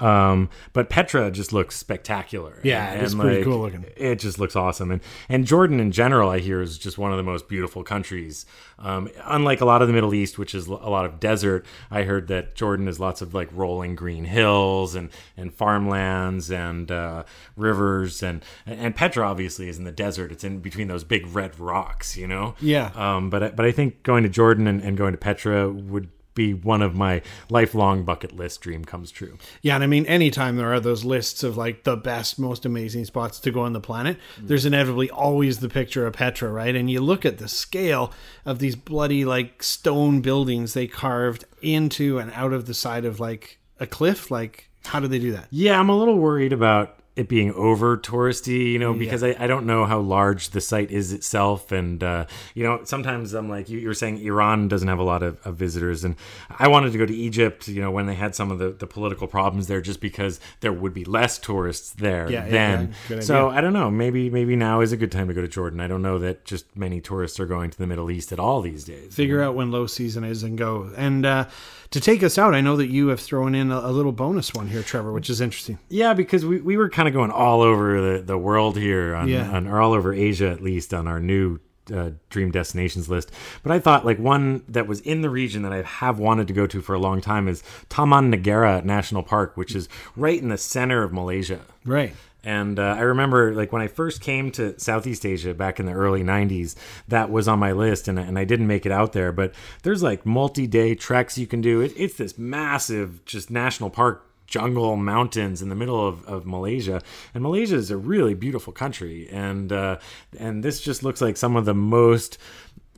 Um, 0.00 0.48
but 0.72 0.88
Petra 0.88 1.30
just 1.30 1.52
looks 1.52 1.76
spectacular. 1.76 2.58
Yeah, 2.62 2.92
and, 2.92 3.02
it's 3.02 3.14
pretty 3.14 3.36
like, 3.38 3.44
cool 3.44 3.58
looking. 3.60 3.84
It 3.96 4.16
just 4.16 4.38
looks 4.38 4.56
awesome, 4.56 4.90
and 4.90 5.00
and 5.28 5.46
Jordan 5.46 5.80
in 5.80 5.92
general, 5.92 6.30
I 6.30 6.38
hear, 6.38 6.60
is 6.62 6.78
just 6.78 6.98
one 6.98 7.10
of 7.10 7.16
the 7.16 7.22
most 7.22 7.48
beautiful 7.48 7.82
countries. 7.84 8.46
Um, 8.78 9.10
unlike 9.26 9.60
a 9.60 9.66
lot 9.66 9.82
of 9.82 9.88
the 9.88 9.94
Middle 9.94 10.14
East, 10.14 10.38
which 10.38 10.54
is 10.54 10.66
a 10.66 10.72
lot 10.72 11.04
of 11.04 11.20
desert, 11.20 11.66
I 11.90 12.04
heard 12.04 12.28
that 12.28 12.54
Jordan 12.54 12.88
is 12.88 12.98
lots 12.98 13.20
of 13.20 13.34
like 13.34 13.48
rolling 13.52 13.94
green 13.94 14.24
hills 14.24 14.94
and 14.94 15.10
and 15.36 15.52
farmlands 15.52 16.50
and 16.50 16.90
uh, 16.90 17.24
rivers, 17.56 18.22
and 18.22 18.42
and 18.66 18.96
Petra 18.96 19.28
obviously 19.28 19.68
is 19.68 19.78
in 19.78 19.84
the 19.84 19.92
desert. 19.92 20.32
It's 20.32 20.44
in 20.44 20.60
between 20.60 20.88
those 20.88 21.04
big 21.04 21.26
red 21.26 21.58
rocks, 21.60 22.16
you 22.16 22.26
know. 22.26 22.54
Yeah. 22.60 22.90
Um, 22.94 23.28
but 23.30 23.42
I- 23.42 23.50
but 23.50 23.66
I 23.66 23.72
think 23.72 24.02
going 24.02 24.22
to 24.22 24.28
Jordan 24.30 24.66
and, 24.66 24.80
and 24.80 24.96
going 24.96 25.12
to 25.12 25.18
Petra 25.18 25.68
would 25.68 26.08
be 26.34 26.54
one 26.54 26.82
of 26.82 26.94
my 26.94 27.22
lifelong 27.48 28.04
bucket 28.04 28.34
list 28.34 28.60
dream 28.60 28.84
comes 28.84 29.10
true. 29.10 29.38
Yeah, 29.62 29.74
and 29.74 29.84
I 29.84 29.86
mean, 29.86 30.06
anytime 30.06 30.56
there 30.56 30.72
are 30.72 30.80
those 30.80 31.04
lists 31.04 31.42
of 31.42 31.56
like 31.56 31.84
the 31.84 31.96
best, 31.96 32.38
most 32.38 32.64
amazing 32.64 33.04
spots 33.04 33.40
to 33.40 33.50
go 33.50 33.60
on 33.62 33.72
the 33.72 33.80
planet, 33.80 34.18
mm. 34.38 34.48
there's 34.48 34.66
inevitably 34.66 35.10
always 35.10 35.60
the 35.60 35.68
picture 35.68 36.06
of 36.06 36.14
Petra, 36.14 36.50
right? 36.50 36.74
And 36.74 36.90
you 36.90 37.00
look 37.00 37.24
at 37.24 37.38
the 37.38 37.48
scale 37.48 38.12
of 38.44 38.58
these 38.58 38.76
bloody 38.76 39.24
like 39.24 39.62
stone 39.62 40.20
buildings 40.20 40.74
they 40.74 40.86
carved 40.86 41.44
into 41.62 42.18
and 42.18 42.30
out 42.32 42.52
of 42.52 42.66
the 42.66 42.74
side 42.74 43.04
of 43.04 43.20
like 43.20 43.58
a 43.78 43.86
cliff. 43.86 44.30
Like, 44.30 44.68
how 44.84 45.00
do 45.00 45.08
they 45.08 45.18
do 45.18 45.32
that? 45.32 45.48
Yeah, 45.50 45.78
I'm 45.78 45.88
a 45.88 45.96
little 45.96 46.18
worried 46.18 46.52
about 46.52 46.99
it 47.16 47.28
being 47.28 47.52
over 47.54 47.98
touristy, 47.98 48.72
you 48.72 48.78
know, 48.78 48.94
because 48.94 49.22
I, 49.22 49.34
I 49.38 49.46
don't 49.46 49.66
know 49.66 49.84
how 49.84 49.98
large 49.98 50.50
the 50.50 50.60
site 50.60 50.90
is 50.90 51.12
itself. 51.12 51.72
And, 51.72 52.02
uh, 52.02 52.26
you 52.54 52.62
know, 52.62 52.80
sometimes 52.84 53.34
I'm 53.34 53.48
like, 53.48 53.68
you, 53.68 53.78
you 53.78 53.88
were 53.88 53.94
saying 53.94 54.18
Iran 54.18 54.68
doesn't 54.68 54.86
have 54.88 55.00
a 55.00 55.02
lot 55.02 55.22
of, 55.22 55.38
of 55.44 55.56
visitors. 55.56 56.04
And 56.04 56.14
I 56.58 56.68
wanted 56.68 56.92
to 56.92 56.98
go 56.98 57.04
to 57.04 57.14
Egypt, 57.14 57.68
you 57.68 57.82
know, 57.82 57.90
when 57.90 58.06
they 58.06 58.14
had 58.14 58.34
some 58.34 58.50
of 58.50 58.58
the, 58.58 58.70
the 58.70 58.86
political 58.86 59.26
problems 59.26 59.66
there, 59.66 59.80
just 59.80 60.00
because 60.00 60.40
there 60.60 60.72
would 60.72 60.94
be 60.94 61.04
less 61.04 61.36
tourists 61.38 61.90
there 61.90 62.30
Yeah, 62.30 62.44
yeah, 62.44 62.50
then. 62.50 62.94
yeah, 63.08 63.20
so. 63.20 63.50
I 63.50 63.60
don't 63.60 63.72
know. 63.72 63.90
Maybe 63.90 64.30
maybe 64.30 64.54
now 64.54 64.80
is 64.80 64.92
a 64.92 64.96
good 64.96 65.10
time 65.10 65.26
to 65.28 65.34
go 65.34 65.40
to 65.40 65.48
Jordan. 65.48 65.80
I 65.80 65.88
don't 65.88 66.02
know 66.02 66.20
that 66.20 66.44
just 66.44 66.76
many 66.76 67.00
tourists 67.00 67.40
are 67.40 67.46
going 67.46 67.70
to 67.70 67.76
the 67.76 67.86
Middle 67.86 68.10
East 68.10 68.32
at 68.32 68.38
all 68.38 68.60
these 68.60 68.84
days. 68.84 69.14
Figure 69.14 69.42
out 69.42 69.56
when 69.56 69.70
low 69.72 69.86
season 69.86 70.22
is 70.22 70.44
and 70.44 70.56
go. 70.56 70.90
And 70.96 71.26
uh, 71.26 71.46
to 71.90 72.00
take 72.00 72.22
us 72.22 72.38
out, 72.38 72.54
I 72.54 72.60
know 72.60 72.76
that 72.76 72.88
you 72.88 73.08
have 73.08 73.20
thrown 73.20 73.54
in 73.54 73.70
a, 73.72 73.78
a 73.78 73.90
little 73.92 74.12
bonus 74.12 74.54
one 74.54 74.68
here, 74.68 74.82
Trevor, 74.82 75.12
which 75.12 75.28
is 75.28 75.40
interesting. 75.40 75.78
Yeah, 75.88 76.14
because 76.14 76.44
we, 76.44 76.60
we 76.60 76.76
were 76.76 76.88
kind 76.88 77.08
of 77.08 77.14
going 77.14 77.30
all 77.30 77.62
over 77.62 78.00
the, 78.18 78.22
the 78.22 78.38
world 78.38 78.76
here, 78.78 79.14
on, 79.14 79.28
Yeah. 79.28 79.50
on, 79.50 79.66
or 79.66 79.80
all 79.80 79.92
over 79.92 80.12
Asia 80.14 80.48
at 80.50 80.60
least, 80.62 80.94
on 80.94 81.06
our 81.08 81.18
new 81.18 81.58
uh, 81.92 82.10
dream 82.28 82.52
destinations 82.52 83.08
list. 83.08 83.32
But 83.64 83.72
I 83.72 83.80
thought 83.80 84.06
like 84.06 84.18
one 84.20 84.62
that 84.68 84.86
was 84.86 85.00
in 85.00 85.22
the 85.22 85.30
region 85.30 85.62
that 85.62 85.72
I 85.72 85.82
have 85.82 86.20
wanted 86.20 86.46
to 86.46 86.52
go 86.52 86.66
to 86.68 86.80
for 86.80 86.94
a 86.94 87.00
long 87.00 87.20
time 87.20 87.48
is 87.48 87.64
Taman 87.88 88.32
Negara 88.32 88.84
National 88.84 89.24
Park, 89.24 89.56
which 89.56 89.74
is 89.74 89.88
right 90.14 90.40
in 90.40 90.50
the 90.50 90.58
center 90.58 91.02
of 91.02 91.12
Malaysia. 91.12 91.58
Right. 91.84 92.14
And 92.42 92.78
uh, 92.78 92.94
I 92.98 93.00
remember, 93.00 93.54
like, 93.54 93.72
when 93.72 93.82
I 93.82 93.88
first 93.88 94.20
came 94.20 94.50
to 94.52 94.78
Southeast 94.78 95.26
Asia 95.26 95.54
back 95.54 95.78
in 95.78 95.86
the 95.86 95.92
early 95.92 96.22
90s, 96.22 96.74
that 97.08 97.30
was 97.30 97.48
on 97.48 97.58
my 97.58 97.72
list, 97.72 98.08
and, 98.08 98.18
and 98.18 98.38
I 98.38 98.44
didn't 98.44 98.66
make 98.66 98.86
it 98.86 98.92
out 98.92 99.12
there. 99.12 99.32
But 99.32 99.54
there's 99.82 100.02
like 100.02 100.24
multi 100.24 100.66
day 100.66 100.94
treks 100.94 101.36
you 101.36 101.46
can 101.46 101.60
do. 101.60 101.80
It, 101.80 101.92
it's 101.96 102.16
this 102.16 102.38
massive, 102.38 103.24
just 103.24 103.50
national 103.50 103.90
park 103.90 104.26
jungle 104.46 104.96
mountains 104.96 105.62
in 105.62 105.68
the 105.68 105.74
middle 105.74 106.06
of, 106.06 106.24
of 106.26 106.44
Malaysia. 106.44 107.00
And 107.32 107.42
Malaysia 107.42 107.76
is 107.76 107.90
a 107.90 107.96
really 107.96 108.34
beautiful 108.34 108.72
country. 108.72 109.28
And, 109.30 109.72
uh, 109.72 109.98
and 110.36 110.62
this 110.62 110.80
just 110.80 111.02
looks 111.02 111.20
like 111.20 111.36
some 111.36 111.56
of 111.56 111.64
the 111.64 111.74
most 111.74 112.36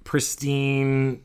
pristine, 0.02 1.22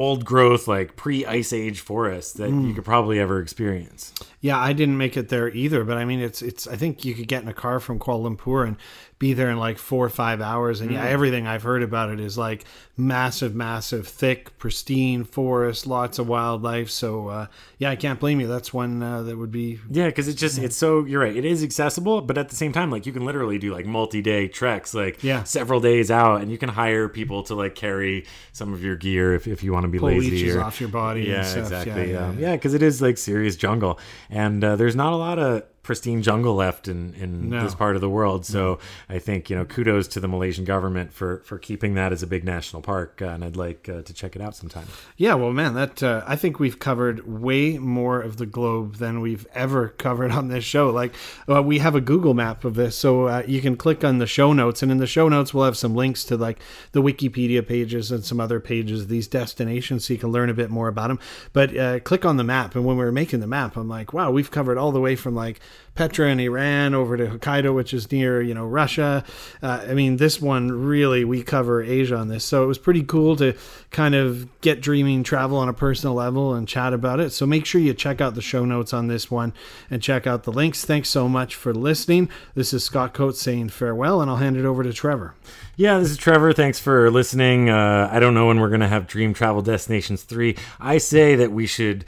old 0.00 0.24
growth, 0.24 0.66
like 0.66 0.96
pre 0.96 1.26
ice 1.26 1.52
age 1.52 1.80
forests 1.80 2.32
that 2.34 2.48
you 2.48 2.72
could 2.72 2.84
probably 2.86 3.20
ever 3.20 3.40
experience. 3.40 4.12
Yeah, 4.40 4.58
I 4.58 4.72
didn't 4.72 4.96
make 4.96 5.18
it 5.18 5.28
there 5.28 5.50
either, 5.50 5.84
but 5.84 5.98
I 5.98 6.06
mean, 6.06 6.20
it's 6.20 6.40
it's. 6.40 6.66
I 6.66 6.76
think 6.76 7.04
you 7.04 7.14
could 7.14 7.28
get 7.28 7.42
in 7.42 7.48
a 7.48 7.54
car 7.54 7.78
from 7.80 7.98
Kuala 7.98 8.34
Lumpur 8.34 8.66
and 8.66 8.76
be 9.18 9.34
there 9.34 9.50
in 9.50 9.58
like 9.58 9.76
four 9.76 10.06
or 10.06 10.08
five 10.08 10.40
hours, 10.40 10.80
and 10.80 10.90
yeah, 10.90 11.04
everything 11.04 11.46
I've 11.46 11.62
heard 11.62 11.82
about 11.82 12.08
it 12.08 12.18
is 12.20 12.38
like 12.38 12.64
massive, 12.96 13.54
massive, 13.54 14.08
thick, 14.08 14.56
pristine 14.58 15.24
forest, 15.24 15.86
lots 15.86 16.18
of 16.18 16.26
wildlife. 16.26 16.88
So 16.88 17.28
uh, 17.28 17.46
yeah, 17.76 17.90
I 17.90 17.96
can't 17.96 18.18
blame 18.18 18.40
you. 18.40 18.46
That's 18.48 18.72
one 18.72 19.02
uh, 19.02 19.22
that 19.24 19.36
would 19.36 19.52
be 19.52 19.78
Yeah, 19.90 20.06
because 20.06 20.26
it's 20.26 20.40
just 20.40 20.58
it's 20.58 20.76
so 20.76 21.04
you're 21.04 21.20
right. 21.20 21.36
It 21.36 21.44
is 21.44 21.62
accessible, 21.62 22.22
but 22.22 22.38
at 22.38 22.48
the 22.48 22.56
same 22.56 22.72
time, 22.72 22.90
like 22.90 23.04
you 23.04 23.12
can 23.12 23.26
literally 23.26 23.58
do 23.58 23.74
like 23.74 23.84
multi-day 23.84 24.48
treks, 24.48 24.94
like 24.94 25.22
Yeah. 25.22 25.42
several 25.44 25.80
days 25.80 26.10
out, 26.10 26.40
and 26.40 26.50
you 26.50 26.56
can 26.56 26.70
hire 26.70 27.06
people 27.10 27.42
to 27.42 27.54
like 27.54 27.74
carry 27.74 28.24
some 28.52 28.72
of 28.72 28.82
your 28.82 28.96
gear 28.96 29.34
if, 29.34 29.46
if 29.46 29.62
you 29.62 29.74
want 29.74 29.84
to 29.84 29.89
be 29.90 29.98
pull 29.98 30.08
lazy. 30.10 30.30
leeches 30.30 30.56
or, 30.56 30.62
off 30.62 30.80
your 30.80 30.88
body. 30.90 31.22
yeah, 31.22 31.36
and 31.38 31.46
stuff. 31.46 31.62
exactly. 31.64 32.12
Yeah, 32.12 32.26
Um, 32.28 32.38
yeah, 32.38 32.48
Yeah, 32.50 32.56
because 32.56 32.74
it 32.74 32.82
is 32.82 33.00
like 33.02 33.18
serious 33.18 33.56
jungle, 33.56 33.98
and 34.28 34.62
uh, 34.64 34.76
there's 34.76 34.96
not 34.96 35.12
a 35.12 35.16
lot 35.16 35.38
of 35.38 35.62
pristine 35.90 36.22
jungle 36.22 36.54
left 36.54 36.86
in, 36.86 37.14
in 37.14 37.48
No. 37.50 37.64
this 37.64 37.74
part 37.74 37.96
of 37.96 38.00
the 38.00 38.08
world. 38.08 38.46
So 38.46 38.78
I 39.08 39.18
think 39.18 39.50
you 39.50 39.56
know 39.56 39.64
kudos 39.64 40.06
to 40.14 40.20
the 40.20 40.28
Malaysian 40.28 40.64
government 40.64 41.12
for 41.12 41.38
for 41.44 41.58
keeping 41.58 41.94
that 41.94 42.12
as 42.12 42.22
a 42.22 42.28
big 42.28 42.44
national 42.44 42.80
park, 42.80 43.20
uh, 43.20 43.24
and 43.30 43.44
I'd 43.44 43.56
like 43.56 43.88
uh, 43.88 44.02
to 44.02 44.12
check 44.14 44.36
it 44.36 44.40
out 44.40 44.54
sometime. 44.54 44.86
Yeah, 45.16 45.34
well, 45.34 45.52
man, 45.52 45.74
that 45.74 46.00
uh, 46.00 46.22
I 46.28 46.36
think 46.36 46.60
we've 46.60 46.78
covered 46.78 47.26
way 47.26 47.76
more 47.78 48.20
of 48.20 48.36
the 48.36 48.46
globe 48.46 48.98
than 48.98 49.20
we've 49.20 49.48
ever 49.52 49.88
covered 49.88 50.30
on 50.30 50.46
this 50.46 50.62
show. 50.62 50.90
Like, 50.90 51.12
uh, 51.52 51.60
we 51.60 51.80
have 51.80 51.96
a 51.96 52.00
Google 52.00 52.34
map 52.34 52.64
of 52.64 52.76
this, 52.76 52.94
so 52.96 53.24
uh, 53.26 53.42
you 53.48 53.60
can 53.60 53.74
click 53.76 54.04
on 54.04 54.18
the 54.18 54.28
show 54.28 54.52
notes, 54.52 54.84
and 54.84 54.92
in 54.92 54.98
the 54.98 55.08
show 55.08 55.28
notes, 55.28 55.52
we'll 55.52 55.64
have 55.64 55.76
some 55.76 55.96
links 55.96 56.22
to 56.26 56.36
like 56.36 56.60
the 56.92 57.02
Wikipedia 57.02 57.66
pages 57.66 58.12
and 58.12 58.24
some 58.24 58.38
other 58.38 58.60
pages 58.60 59.02
of 59.02 59.08
these 59.08 59.26
destinations, 59.26 60.04
so 60.06 60.12
you 60.12 60.20
can 60.20 60.30
learn 60.30 60.50
a 60.50 60.54
bit 60.54 60.70
more 60.70 60.86
about 60.86 61.08
them. 61.08 61.18
But 61.52 61.76
uh, 61.76 61.98
click 61.98 62.24
on 62.24 62.36
the 62.36 62.44
map, 62.44 62.76
and 62.76 62.84
when 62.84 62.96
we 62.96 63.04
were 63.04 63.10
making 63.10 63.40
the 63.40 63.48
map, 63.48 63.76
I'm 63.76 63.88
like, 63.88 64.12
wow, 64.12 64.30
we've 64.30 64.52
covered 64.52 64.78
all 64.78 64.92
the 64.92 65.00
way 65.00 65.16
from 65.16 65.34
like 65.34 65.58
Petra 65.94 66.28
in 66.28 66.40
Iran 66.40 66.94
over 66.94 67.16
to 67.16 67.26
Hokkaido, 67.26 67.74
which 67.74 67.92
is 67.92 68.10
near 68.10 68.40
you 68.40 68.54
know 68.54 68.66
Russia. 68.66 69.24
Uh, 69.62 69.84
I 69.88 69.94
mean, 69.94 70.16
this 70.16 70.40
one 70.40 70.70
really 70.70 71.24
we 71.24 71.42
cover 71.42 71.82
Asia 71.82 72.16
on 72.16 72.28
this, 72.28 72.44
so 72.44 72.64
it 72.64 72.66
was 72.66 72.78
pretty 72.78 73.02
cool 73.02 73.36
to 73.36 73.54
kind 73.90 74.14
of 74.14 74.48
get 74.60 74.80
dreaming 74.80 75.22
travel 75.22 75.58
on 75.58 75.68
a 75.68 75.72
personal 75.72 76.14
level 76.14 76.54
and 76.54 76.66
chat 76.66 76.92
about 76.92 77.20
it. 77.20 77.30
So 77.30 77.46
make 77.46 77.66
sure 77.66 77.80
you 77.80 77.92
check 77.94 78.20
out 78.20 78.34
the 78.34 78.42
show 78.42 78.64
notes 78.64 78.92
on 78.92 79.08
this 79.08 79.30
one 79.30 79.52
and 79.90 80.02
check 80.02 80.26
out 80.26 80.44
the 80.44 80.52
links. 80.52 80.84
Thanks 80.84 81.08
so 81.08 81.28
much 81.28 81.54
for 81.54 81.74
listening. 81.74 82.30
This 82.54 82.72
is 82.72 82.84
Scott 82.84 83.12
Coates 83.12 83.40
saying 83.40 83.70
farewell, 83.70 84.20
and 84.20 84.30
I'll 84.30 84.36
hand 84.38 84.56
it 84.56 84.64
over 84.64 84.82
to 84.82 84.92
Trevor. 84.92 85.34
Yeah, 85.76 85.98
this 85.98 86.10
is 86.10 86.16
Trevor. 86.16 86.52
Thanks 86.52 86.78
for 86.78 87.10
listening. 87.10 87.68
Uh, 87.68 88.08
I 88.10 88.20
don't 88.20 88.34
know 88.34 88.46
when 88.46 88.60
we're 88.60 88.70
to 88.80 88.88
have 88.88 89.06
Dream 89.06 89.34
Travel 89.34 89.62
Destinations 89.62 90.22
3. 90.22 90.56
I 90.78 90.98
say 90.98 91.34
that 91.36 91.52
we 91.52 91.66
should 91.66 92.04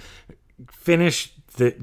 finish 0.71 1.33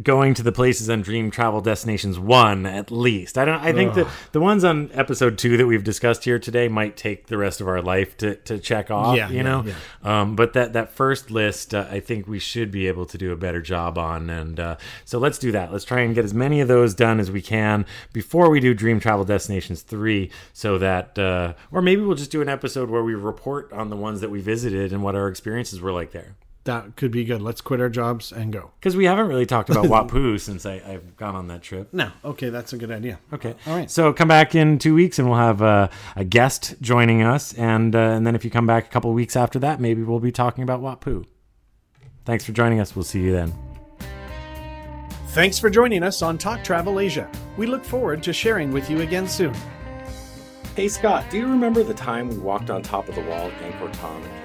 going 0.03 0.34
to 0.34 0.43
the 0.43 0.51
places 0.51 0.89
on 0.89 1.01
Dream 1.01 1.29
Travel 1.32 1.62
Destinations 1.62 2.17
1 2.17 2.65
at 2.65 2.91
least. 2.91 3.38
I 3.38 3.45
don't 3.45 3.62
I 3.62 3.71
think 3.73 3.93
the 3.93 4.10
the 4.32 4.39
ones 4.39 4.63
on 4.63 4.89
episode 4.93 5.38
2 5.38 5.58
that 5.58 5.67
we've 5.67 5.84
discussed 5.84 6.23
here 6.23 6.39
today 6.39 6.67
might 6.67 6.97
take 6.97 7.27
the 7.27 7.38
rest 7.38 7.62
of 7.62 7.67
our 7.67 7.82
life 7.82 8.17
to, 8.17 8.36
to 8.36 8.58
check 8.60 8.89
off, 8.91 9.15
Yeah, 9.15 9.29
you 9.29 9.38
yeah, 9.38 9.41
know. 9.43 9.63
yeah. 9.65 9.75
Um, 10.21 10.36
but 10.36 10.53
that 10.53 10.73
that 10.73 10.91
first 10.91 11.29
list 11.32 11.73
uh, 11.73 11.86
I 11.89 11.99
think 11.99 12.27
we 12.27 12.39
should 12.39 12.71
be 12.71 12.88
able 12.88 13.05
to 13.08 13.17
do 13.17 13.32
a 13.32 13.36
better 13.38 13.62
job 13.62 13.97
on 13.97 14.29
and 14.29 14.60
uh, 14.60 14.77
so 15.05 15.19
let's 15.19 15.38
do 15.38 15.51
that. 15.51 15.71
Let's 15.71 15.86
try 15.86 16.01
and 16.01 16.15
get 16.15 16.25
as 16.25 16.34
many 16.34 16.62
of 16.62 16.67
those 16.67 16.93
done 16.93 17.19
as 17.19 17.29
we 17.32 17.41
can 17.41 17.86
before 18.13 18.49
we 18.49 18.60
do 18.60 18.73
Dream 18.73 18.99
Travel 18.99 19.25
Destinations 19.25 19.82
3 19.84 20.32
so 20.53 20.77
that 20.77 21.17
uh, 21.19 21.53
or 21.71 21.82
maybe 21.82 22.01
we'll 22.01 22.15
just 22.15 22.32
do 22.32 22.41
an 22.41 22.49
episode 22.49 22.89
where 22.89 23.03
we 23.03 23.13
report 23.13 23.71
on 23.73 23.89
the 23.89 23.95
ones 23.97 24.21
that 24.21 24.29
we 24.32 24.41
visited 24.41 24.91
and 24.93 25.03
what 25.03 25.15
our 25.15 25.27
experiences 25.27 25.79
were 25.82 25.91
like 25.91 26.12
there. 26.12 26.36
That 26.69 26.95
could 26.97 27.10
be 27.10 27.23
good. 27.23 27.41
Let's 27.41 27.62
quit 27.62 27.82
our 27.82 27.89
jobs 27.89 28.32
and 28.32 28.53
go. 28.53 28.69
Because 28.79 28.95
we 28.95 29.05
haven't 29.05 29.27
really 29.27 29.47
talked 29.47 29.71
about 29.71 29.88
Wat 29.89 30.08
Pu 30.08 30.38
since 30.38 30.67
I, 30.67 30.73
I've 30.86 31.17
gone 31.17 31.36
on 31.36 31.47
that 31.47 31.63
trip. 31.63 31.91
No, 31.91 32.12
okay, 32.23 32.49
that's 32.49 32.73
a 32.73 32.77
good 32.77 32.91
idea. 32.91 33.19
Okay. 33.34 33.55
All 33.65 33.75
right. 33.75 33.89
So 33.89 34.13
come 34.13 34.27
back 34.27 34.53
in 34.53 34.77
two 34.77 34.93
weeks 34.93 35.17
and 35.17 35.27
we'll 35.27 35.39
have 35.39 35.63
uh, 35.63 35.88
a 36.15 36.23
guest 36.23 36.75
joining 36.79 37.23
us. 37.23 37.53
And, 37.53 37.95
uh, 37.95 37.99
and 37.99 38.27
then 38.27 38.36
if 38.36 38.45
you 38.45 38.51
come 38.51 38.67
back 38.67 38.86
a 38.86 38.89
couple 38.89 39.12
weeks 39.13 39.36
after 39.36 39.58
that, 39.58 39.79
maybe 39.79 40.03
we'll 40.03 40.19
be 40.19 40.32
talking 40.32 40.63
about 40.63 40.79
Wat 40.79 41.01
Pu. 41.01 41.25
Thanks 42.23 42.45
for 42.45 42.51
joining 42.51 42.79
us. 42.79 42.95
We'll 42.95 43.01
see 43.01 43.21
you 43.21 43.32
then. 43.32 43.51
Thanks 45.29 45.58
for 45.58 45.71
joining 45.71 46.03
us 46.03 46.21
on 46.21 46.38
Talk 46.38 46.63
Travel 46.63 46.99
Asia. 46.99 47.27
We 47.58 47.65
look 47.65 47.84
forward 47.84 48.21
to 48.21 48.32
sharing 48.32 48.71
with 48.71 48.91
you 48.91 49.01
again 49.01 49.27
soon. 49.27 49.55
Hey, 50.75 50.88
Scott, 50.88 51.25
do 51.32 51.39
you 51.39 51.47
remember 51.47 51.82
the 51.82 51.95
time 51.95 52.29
we 52.29 52.38
walked 52.38 52.69
on 52.69 52.84
top 52.84 53.10
of 53.10 53.15
the 53.15 53.21
wall 53.21 53.47
at 53.47 53.60
Angkor 53.60 53.91
Thom 53.93 54.21
in 54.23 54.38